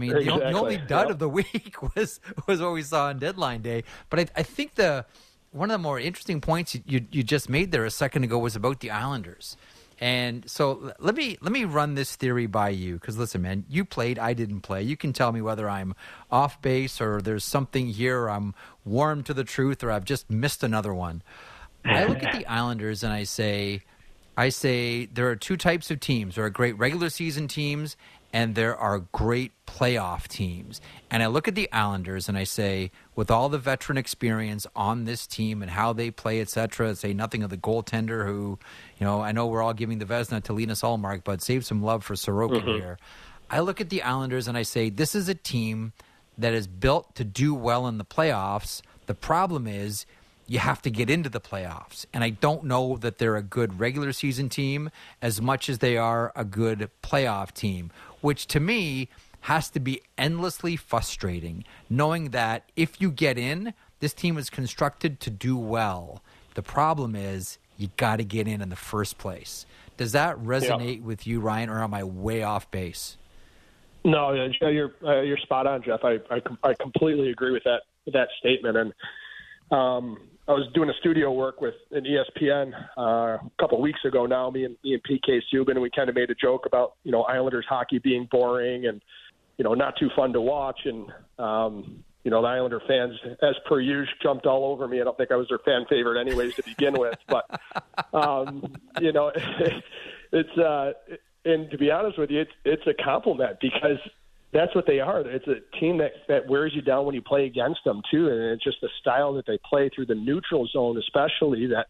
[0.00, 1.10] I mean, the, the only dud Yep.
[1.10, 3.84] of the week was was what we saw on deadline day.
[4.08, 5.04] But I, I think the
[5.52, 8.38] one of the more interesting points you, you, you just made there a second ago
[8.38, 9.56] was about the Islanders.
[10.02, 13.84] And so let me let me run this theory by you because listen, man, you
[13.84, 14.82] played, I didn't play.
[14.82, 15.94] You can tell me whether I'm
[16.30, 18.54] off base or there's something here, I'm
[18.84, 21.22] warm to the truth, or I've just missed another one.
[21.84, 23.82] I look at the Islanders and I say,
[24.38, 26.36] I say there are two types of teams.
[26.36, 27.96] There are great regular season teams
[28.32, 30.80] and there are great playoff teams.
[31.10, 35.04] And I look at the Islanders and I say, with all the veteran experience on
[35.04, 38.58] this team and how they play, etc., say nothing of the goaltender who,
[38.98, 41.82] you know, I know we're all giving the Vezina to Linus Ullmark, but save some
[41.82, 42.70] love for Sorokin mm-hmm.
[42.70, 42.98] here.
[43.50, 45.92] I look at the Islanders and I say, this is a team
[46.38, 48.80] that is built to do well in the playoffs.
[49.06, 50.06] The problem is
[50.50, 52.06] you have to get into the playoffs.
[52.12, 54.90] And I don't know that they're a good regular season team
[55.22, 59.08] as much as they are a good playoff team, which to me
[59.42, 65.20] has to be endlessly frustrating, knowing that if you get in, this team is constructed
[65.20, 66.22] to do well.
[66.54, 69.64] The problem is you got to get in in the first place.
[69.96, 71.04] Does that resonate yeah.
[71.04, 73.16] with you, Ryan, or am I way off base?
[74.04, 76.00] No, you're uh, you're spot on, Jeff.
[76.02, 78.92] I, I I completely agree with that with that statement, and
[79.70, 80.18] um,
[80.50, 84.26] I was doing a studio work with an ESPN uh, a couple weeks ago.
[84.26, 86.94] Now, me and me and PK Subban, and we kind of made a joke about
[87.04, 89.00] you know Islanders hockey being boring and
[89.58, 91.06] you know not too fun to watch, and
[91.38, 95.00] um, you know the Islander fans, as per usual, jumped all over me.
[95.00, 97.14] I don't think I was their fan favorite, anyways, to begin with.
[97.28, 97.60] But
[98.12, 99.30] um, you know,
[100.32, 100.94] it's uh,
[101.44, 103.98] and to be honest with you, it's it's a compliment because
[104.52, 105.20] that's what they are.
[105.20, 108.40] It's a team that that wears you down when you play against them too, and
[108.52, 111.86] it's just the style that they play through the neutral zone, especially that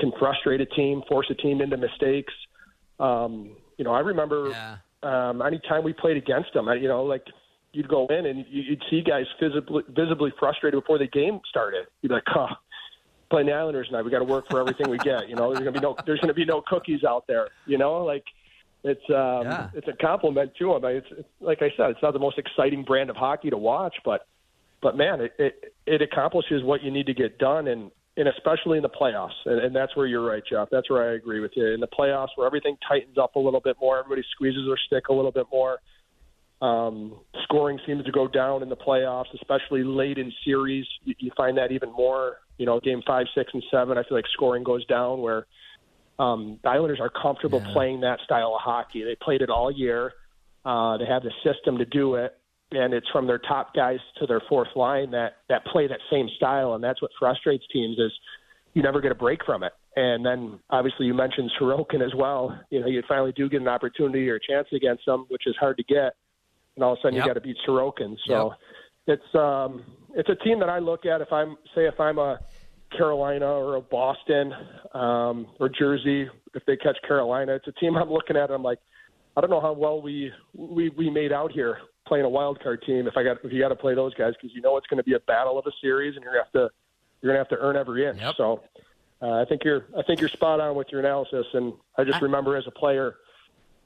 [0.00, 2.32] can frustrate a team, force a team into mistakes.
[2.98, 4.76] Um, you know, I remember yeah.
[5.02, 7.24] um, anytime we played against them, I, you know, like
[7.72, 11.86] you'd go in and you'd see guys visibly visibly frustrated before the game started.
[12.02, 12.54] You'd be like, "Huh."
[13.30, 15.28] Playing the Islanders tonight, we got to work for everything we get.
[15.28, 17.46] You know, there's gonna be no, there's gonna be no cookies out there.
[17.64, 18.24] You know, like
[18.82, 19.68] it's um, yeah.
[19.74, 20.84] it's a compliment to him.
[20.84, 23.94] It's, it's like I said, it's not the most exciting brand of hockey to watch,
[24.04, 24.26] but
[24.80, 28.78] but man, it it, it accomplishes what you need to get done, and and especially
[28.78, 29.36] in the playoffs.
[29.44, 30.68] And, and that's where you're right, Jeff.
[30.70, 31.66] That's where I agree with you.
[31.66, 35.08] In the playoffs, where everything tightens up a little bit more, everybody squeezes their stick
[35.08, 35.78] a little bit more.
[36.62, 40.84] Um, scoring seems to go down in the playoffs, especially late in series.
[41.04, 42.36] You, you find that even more.
[42.58, 43.96] You know, game five, six, and seven.
[43.96, 45.46] I feel like scoring goes down where
[46.20, 47.72] um, the Islanders are comfortable yeah.
[47.72, 49.02] playing that style of hockey.
[49.02, 50.12] They played it all year.
[50.66, 52.36] Uh, they have the system to do it,
[52.72, 56.28] and it's from their top guys to their fourth line that that play that same
[56.36, 58.12] style, and that's what frustrates teams is
[58.74, 59.72] you never get a break from it.
[59.96, 62.56] And then obviously you mentioned Sorokin as well.
[62.70, 65.56] You know, you finally do get an opportunity or a chance against them, which is
[65.58, 66.14] hard to get,
[66.76, 67.24] and all of a sudden yep.
[67.24, 68.16] you got to beat Sorokin.
[68.26, 68.52] So
[69.06, 69.18] yep.
[69.18, 69.84] it's um,
[70.14, 72.40] it's a team that I look at if I'm say if I'm a
[72.96, 74.52] Carolina or a Boston
[74.94, 77.54] um, or Jersey if they catch Carolina.
[77.54, 78.50] It's a team I'm looking at.
[78.50, 78.78] I'm like,
[79.36, 82.82] I don't know how well we we we made out here playing a wild card
[82.82, 83.06] team.
[83.06, 84.98] If I got if you got to play those guys because you know it's going
[84.98, 86.70] to be a battle of a series and you're gonna have to
[87.20, 88.18] you're gonna have to earn every inch.
[88.20, 88.34] Yep.
[88.36, 88.62] So
[89.22, 91.46] uh, I think you're I think you're spot on with your analysis.
[91.52, 93.16] And I just remember as a player,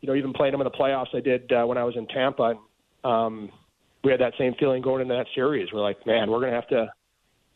[0.01, 2.07] you know, even playing them in the playoffs, I did uh, when I was in
[2.07, 2.55] Tampa.
[2.55, 2.59] And,
[3.05, 3.53] um,
[4.03, 5.73] we had that same feeling going into that series.
[5.73, 6.93] We're like, man, we're gonna have to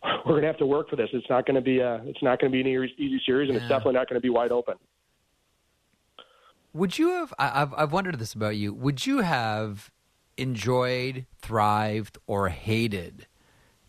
[0.27, 1.09] we're going to have to work for this.
[1.13, 3.57] It's not going to be a, it's not going to be an easy series, and
[3.57, 3.63] yeah.
[3.63, 4.75] it's definitely not going to be wide open.
[6.73, 7.33] Would you have?
[7.39, 8.73] I've I've wondered this about you.
[8.75, 9.91] Would you have
[10.37, 13.27] enjoyed, thrived, or hated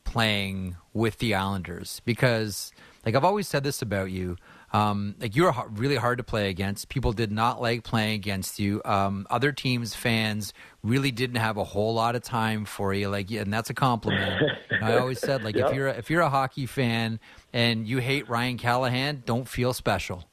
[0.03, 2.01] playing with the Islanders?
[2.05, 2.71] Because,
[3.05, 4.37] like I've always said this about you.
[4.71, 6.89] Um, like you were really hard to play against.
[6.89, 8.81] People did not like playing against you.
[8.85, 13.09] Um, other teams' fans really didn't have a whole lot of time for you.
[13.09, 14.43] Like, and that's a compliment.
[14.81, 15.69] I always said, like, yep.
[15.69, 17.19] if you're a, if you're a hockey fan
[17.51, 20.25] and you hate Ryan Callahan, don't feel special.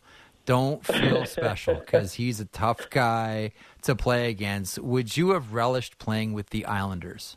[0.45, 3.53] Don't feel special because he's a tough guy
[3.83, 4.79] to play against.
[4.79, 7.37] Would you have relished playing with the Islanders?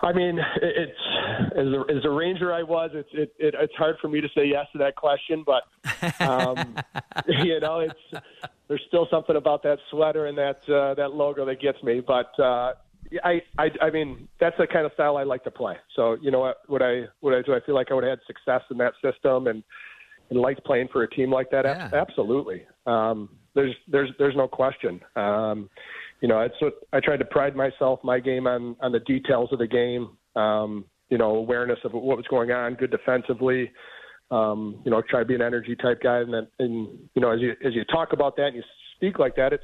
[0.00, 0.98] I mean, it's
[1.56, 2.90] as a, as a ranger I was.
[2.94, 5.62] It's it, it, it's hard for me to say yes to that question, but
[6.20, 6.76] um,
[7.28, 8.24] you know, it's
[8.68, 12.00] there's still something about that sweater and that uh, that logo that gets me.
[12.00, 12.74] But uh,
[13.24, 15.76] I, I I mean, that's the kind of style I like to play.
[15.96, 16.58] So you know what?
[16.68, 17.54] Would I would I do?
[17.54, 19.62] I feel like I would have had success in that system and
[20.30, 21.64] and liked playing for a team like that.
[21.64, 21.90] Yeah.
[21.92, 22.62] Absolutely.
[22.86, 25.00] Um, there's there's there's no question.
[25.16, 25.68] Um,
[26.20, 29.50] you know, it's what I tried to pride myself, my game on on the details
[29.52, 30.16] of the game.
[30.34, 33.70] Um, you know, awareness of what was going on, good defensively.
[34.30, 37.30] Um, you know, try to be an energy type guy, and then, and you know,
[37.30, 38.62] as you as you talk about that and you
[38.96, 39.62] speak like that, it's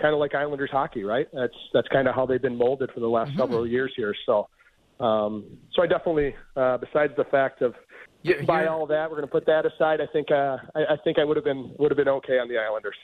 [0.00, 1.28] kind of like Islanders hockey, right?
[1.32, 3.38] That's that's kind of how they've been molded for the last mm-hmm.
[3.38, 4.12] several years here.
[4.26, 4.48] So,
[4.98, 5.44] um,
[5.74, 7.74] so I definitely, uh, besides the fact of
[8.24, 9.08] getting by all that.
[9.08, 10.00] We're going to put that aside.
[10.00, 12.48] I think uh, I, I think I would have been would have been okay on
[12.48, 12.96] the Islanders.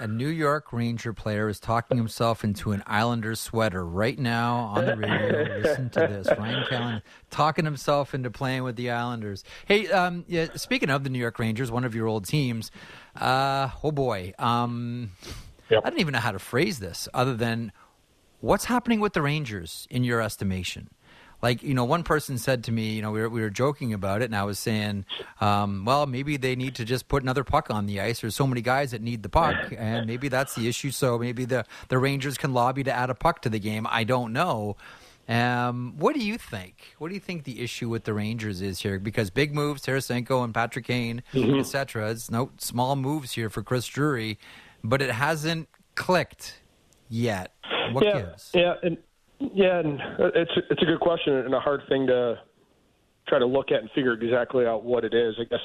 [0.00, 4.86] A New York Ranger player is talking himself into an Islanders sweater right now on
[4.86, 5.58] the radio.
[5.62, 6.28] Listen to this.
[6.38, 9.44] Ryan Callahan talking himself into playing with the Islanders.
[9.66, 12.70] Hey, um, yeah, speaking of the New York Rangers, one of your old teams,
[13.16, 14.34] uh, oh boy.
[14.38, 15.12] Um,
[15.70, 15.82] yep.
[15.84, 17.72] I don't even know how to phrase this other than
[18.40, 20.90] what's happening with the Rangers in your estimation?
[21.44, 23.92] Like you know one person said to me you know we were, we were joking
[23.92, 25.04] about it and i was saying
[25.40, 28.46] um, well maybe they need to just put another puck on the ice there's so
[28.46, 31.98] many guys that need the puck and maybe that's the issue so maybe the, the
[31.98, 34.76] rangers can lobby to add a puck to the game i don't know
[35.26, 36.94] um, what do you think?
[36.98, 38.98] What do you think the issue with the Rangers is here?
[38.98, 41.60] Because big moves, Tarasenko and Patrick Kane, mm-hmm.
[41.60, 42.10] etc.
[42.10, 44.38] It's no small moves here for Chris Drury,
[44.82, 46.60] but it hasn't clicked
[47.08, 47.54] yet.
[47.92, 48.50] What yeah, gives?
[48.52, 48.98] Yeah, and
[49.38, 50.00] yeah, and
[50.34, 52.38] it's it's a good question and a hard thing to
[53.28, 55.34] try to look at and figure exactly out what it is.
[55.40, 55.60] I guess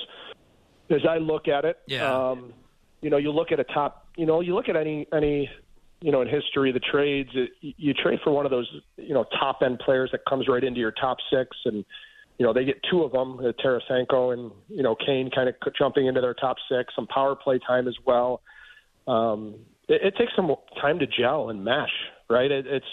[0.89, 2.11] as I look at it, yeah.
[2.11, 2.53] um,
[3.01, 5.49] you know, you look at a top, you know, you look at any any
[6.01, 9.25] you know in history the trades it, you trade for one of those you know
[9.37, 11.83] top end players that comes right into your top six and
[12.37, 15.55] you know they get two of them uh, Tarasenko and you know Kane kind of
[15.77, 18.41] jumping into their top six some power play time as well
[19.07, 19.55] um,
[19.87, 21.91] it, it takes some time to gel and mesh
[22.29, 22.85] right it, it's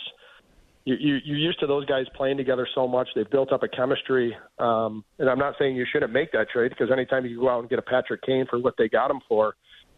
[0.86, 3.08] you, you, you're used to those guys playing together so much.
[3.14, 4.34] They've built up a chemistry.
[4.60, 7.58] Um, and I'm not saying you shouldn't make that trade because anytime you go out
[7.58, 9.56] and get a Patrick Kane for what they got him for,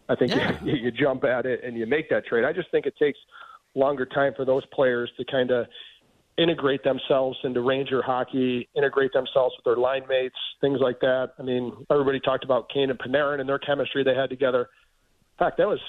[0.09, 0.57] I think yeah.
[0.63, 2.43] you, you jump at it and you make that trade.
[2.43, 3.19] I just think it takes
[3.75, 5.67] longer time for those players to kind of
[6.39, 11.33] integrate themselves into Ranger hockey, integrate themselves with their line mates, things like that.
[11.37, 14.61] I mean, everybody talked about Kane and Panarin and their chemistry they had together.
[14.61, 15.79] In fact, that was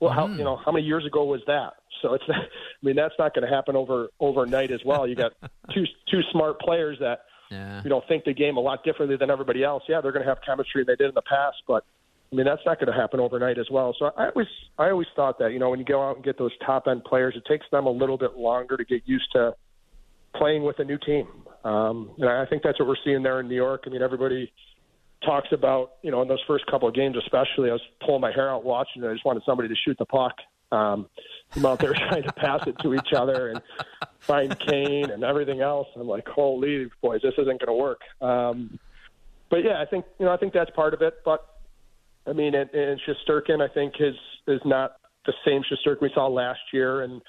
[0.00, 0.36] well, how mm.
[0.36, 1.74] you know how many years ago was that?
[2.02, 2.46] So it's not, I
[2.82, 5.06] mean that's not going to happen over overnight as well.
[5.06, 5.32] You got
[5.74, 7.20] two two smart players that
[7.50, 7.82] yeah.
[7.82, 9.82] you know think the game a lot differently than everybody else.
[9.88, 11.84] Yeah, they're going to have chemistry they did in the past, but
[12.32, 13.94] I mean that's not going to happen overnight as well.
[13.98, 14.48] So I always
[14.78, 17.04] I always thought that you know when you go out and get those top end
[17.04, 19.54] players, it takes them a little bit longer to get used to
[20.36, 21.26] playing with a new team.
[21.64, 23.84] Um, and I think that's what we're seeing there in New York.
[23.86, 24.52] I mean everybody
[25.24, 28.32] talks about, you know, in those first couple of games, especially, I was pulling my
[28.32, 29.08] hair out watching it.
[29.08, 30.34] I just wanted somebody to shoot the puck.
[30.70, 31.08] Um,
[31.56, 33.62] I'm out there trying to pass it to each other and
[34.20, 35.88] find Kane and everything else.
[35.96, 38.00] I'm like, holy boys, this isn't going to work.
[38.20, 38.78] Um,
[39.50, 41.14] but yeah, I think you know, I think that's part of it.
[41.24, 41.44] But
[42.26, 44.14] I mean, and, and Shesterkin, I think is
[44.46, 44.96] is not
[45.26, 47.22] the same Shesterkin we saw last year, and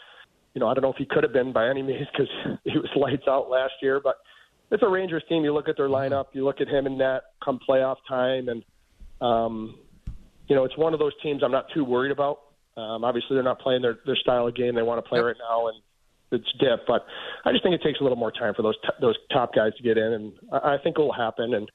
[0.54, 2.78] you know, I don't know if he could have been by any means because he
[2.78, 4.18] was lights out last year, but
[4.72, 5.44] it's a Rangers team.
[5.44, 8.64] You look at their lineup, you look at him in net come playoff time, and
[9.22, 9.80] um,
[10.48, 12.40] you know it's one of those teams I'm not too worried about.
[12.80, 15.26] Um, obviously, they're not playing their their style of game they want to play yep.
[15.26, 15.78] right now, and
[16.32, 16.88] it's dip.
[16.88, 17.06] But
[17.46, 19.74] I just think it takes a little more time for those t- those top guys
[19.78, 21.54] to get in, and I, I think it will happen.
[21.54, 21.72] And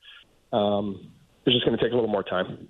[0.53, 1.11] um,
[1.45, 2.69] it's just going to take a little more time.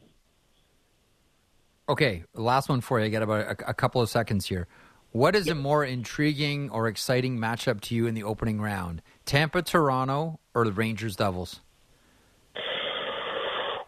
[1.88, 3.06] Okay, last one for you.
[3.06, 4.66] I got about a, a couple of seconds here.
[5.12, 9.00] What is a more intriguing or exciting matchup to you in the opening round?
[9.24, 11.60] Tampa, Toronto, or the Rangers, Devils?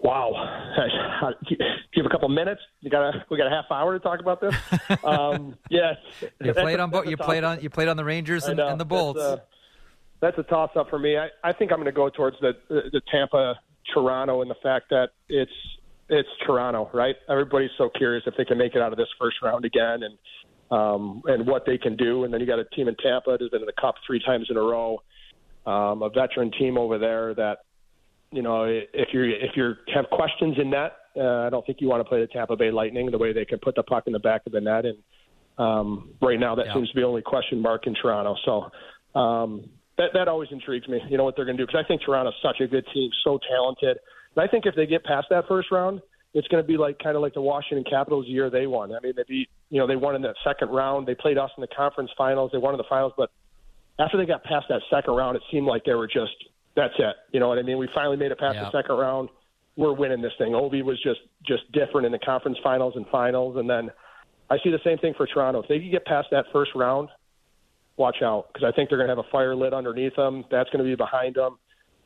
[0.07, 0.31] Wow.
[1.49, 1.57] Do
[1.95, 2.61] you have a couple minutes?
[2.81, 4.55] You got a we got a half hour to talk about this.
[5.05, 5.97] Um, yes.
[6.43, 7.07] You played on both.
[7.07, 9.21] You played on you played on the Rangers and, and the Bolts.
[9.21, 9.43] That's a,
[10.21, 11.17] that's a toss up for me.
[11.17, 13.55] I, I think I'm going to go towards the the Tampa
[13.93, 15.53] Toronto and the fact that it's
[16.09, 17.17] it's Toronto, right?
[17.29, 20.19] Everybody's so curious if they can make it out of this first round again, and
[20.71, 22.25] um, and what they can do.
[22.25, 24.47] And then you got a team in Tampa that's been in the Cup three times
[24.51, 25.03] in a row,
[25.67, 27.59] um, a veteran team over there that,
[28.33, 31.89] you know, if you if you have questions in net, uh, I don't think you
[31.89, 34.13] want to play the Tampa Bay Lightning the way they can put the puck in
[34.13, 34.85] the back of the net.
[34.85, 34.99] And
[35.59, 36.75] um, right now, that yeah.
[36.75, 38.37] seems to be the only question mark in Toronto.
[38.45, 41.01] So um, that that always intrigues me.
[41.09, 43.11] You know what they're going to do because I think Toronto's such a good team,
[43.25, 43.99] so talented.
[44.35, 46.01] And I think if they get past that first round,
[46.35, 48.93] it's going to be like kind of like the Washington Capitals year they won.
[48.95, 51.07] I mean, they beat, you know, they won in that second round.
[51.07, 52.51] They played us in the conference finals.
[52.53, 53.31] They won in the finals, but
[53.99, 56.35] after they got past that second round, it seemed like they were just
[56.77, 57.17] that's it.
[57.33, 57.79] You know what I mean?
[57.79, 59.31] We finally made it past the second round.
[59.77, 60.53] We're winning this thing.
[60.53, 63.91] Ovi was just just different in the conference finals and finals, and then
[64.51, 65.63] I see the same thing for Toronto.
[65.63, 67.09] If they can get past that first round,
[67.97, 70.45] watch out because I think they're going to have a fire lit underneath them.
[70.51, 71.59] That's going to be behind them,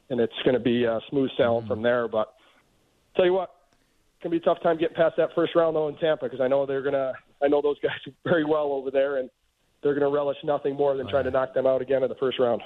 [0.08, 1.68] and it's going to be uh, smooth sailing mm-hmm.
[1.68, 2.08] from there.
[2.08, 2.32] But
[3.16, 3.50] tell you what,
[4.22, 6.48] can be a tough time getting past that first round though in Tampa because I
[6.48, 7.12] know they're gonna.
[7.42, 9.30] I know those guys very well over there, and
[9.82, 12.38] they're gonna relish nothing more than trying to knock them out again in the first
[12.38, 12.62] round.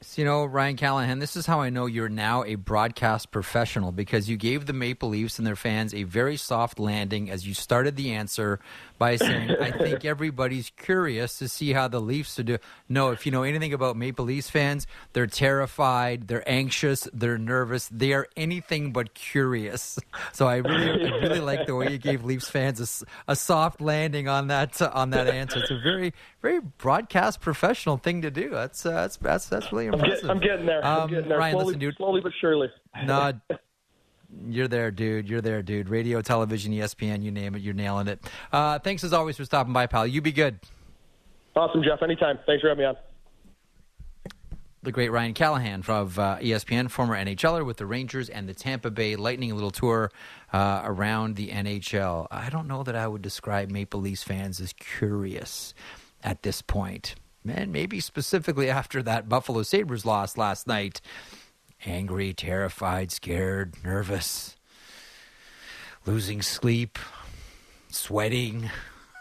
[0.00, 3.90] So, you know, Ryan Callahan, this is how I know you're now a broadcast professional
[3.90, 7.52] because you gave the Maple Leafs and their fans a very soft landing as you
[7.52, 8.60] started the answer
[8.96, 12.60] by saying, I think everybody's curious to see how the Leafs are doing.
[12.88, 17.88] No, if you know anything about Maple Leafs fans, they're terrified, they're anxious, they're nervous,
[17.88, 19.98] they are anything but curious.
[20.32, 23.80] So I really, I really like the way you gave Leafs fans a, a soft
[23.80, 25.60] landing on that uh, on that answer.
[25.60, 26.12] It's a very,
[26.42, 28.50] very broadcast professional thing to do.
[28.50, 30.30] That's uh, that's that's that's really impressive.
[30.30, 30.86] I'm, get, I'm getting there.
[30.86, 31.38] Um, I'm getting there.
[31.38, 31.96] Ryan, slowly, listen, dude.
[31.96, 32.68] slowly but surely.
[33.04, 33.32] No,
[34.48, 35.28] you're there, dude.
[35.28, 35.88] You're there, dude.
[35.88, 38.20] Radio, television, ESPN, you name it, you're nailing it.
[38.52, 40.06] Uh, thanks as always for stopping by, pal.
[40.06, 40.60] You be good.
[41.56, 42.02] Awesome, Jeff.
[42.02, 42.38] Anytime.
[42.46, 42.96] Thanks for having me on.
[44.82, 48.90] The great Ryan Callahan from uh, ESPN, former NHLer with the Rangers and the Tampa
[48.90, 49.50] Bay Lightning.
[49.50, 50.12] A little tour
[50.52, 52.28] uh, around the NHL.
[52.30, 55.74] I don't know that I would describe Maple Leafs fans as curious
[56.22, 57.16] at this point.
[57.48, 61.00] Man, maybe specifically after that Buffalo Sabres loss last night.
[61.86, 64.54] Angry, terrified, scared, nervous,
[66.04, 66.98] losing sleep,
[67.88, 68.68] sweating.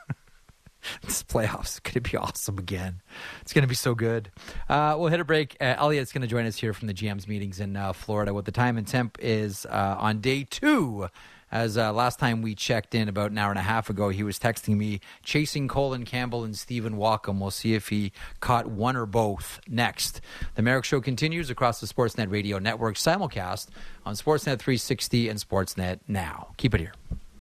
[1.04, 3.02] this playoffs going to be awesome again.
[3.42, 4.30] It's going to be so good.
[4.68, 5.56] Uh, we'll hit a break.
[5.62, 8.34] Uh, Elliotte's going to join us here from the GM's meetings in uh, Florida.
[8.34, 11.08] What the time and temp is uh, on day two.
[11.52, 14.24] As uh, last time we checked in about an hour and a half ago, he
[14.24, 17.40] was texting me chasing Colin Campbell and Stephen Walkom.
[17.40, 20.22] We'll see if he caught one or both next.
[20.56, 23.68] The Marek Show continues across the Sportsnet Radio Network simulcast
[24.06, 26.50] on Sportsnet 360 and Sportsnet Now.
[26.58, 26.94] Keep it here.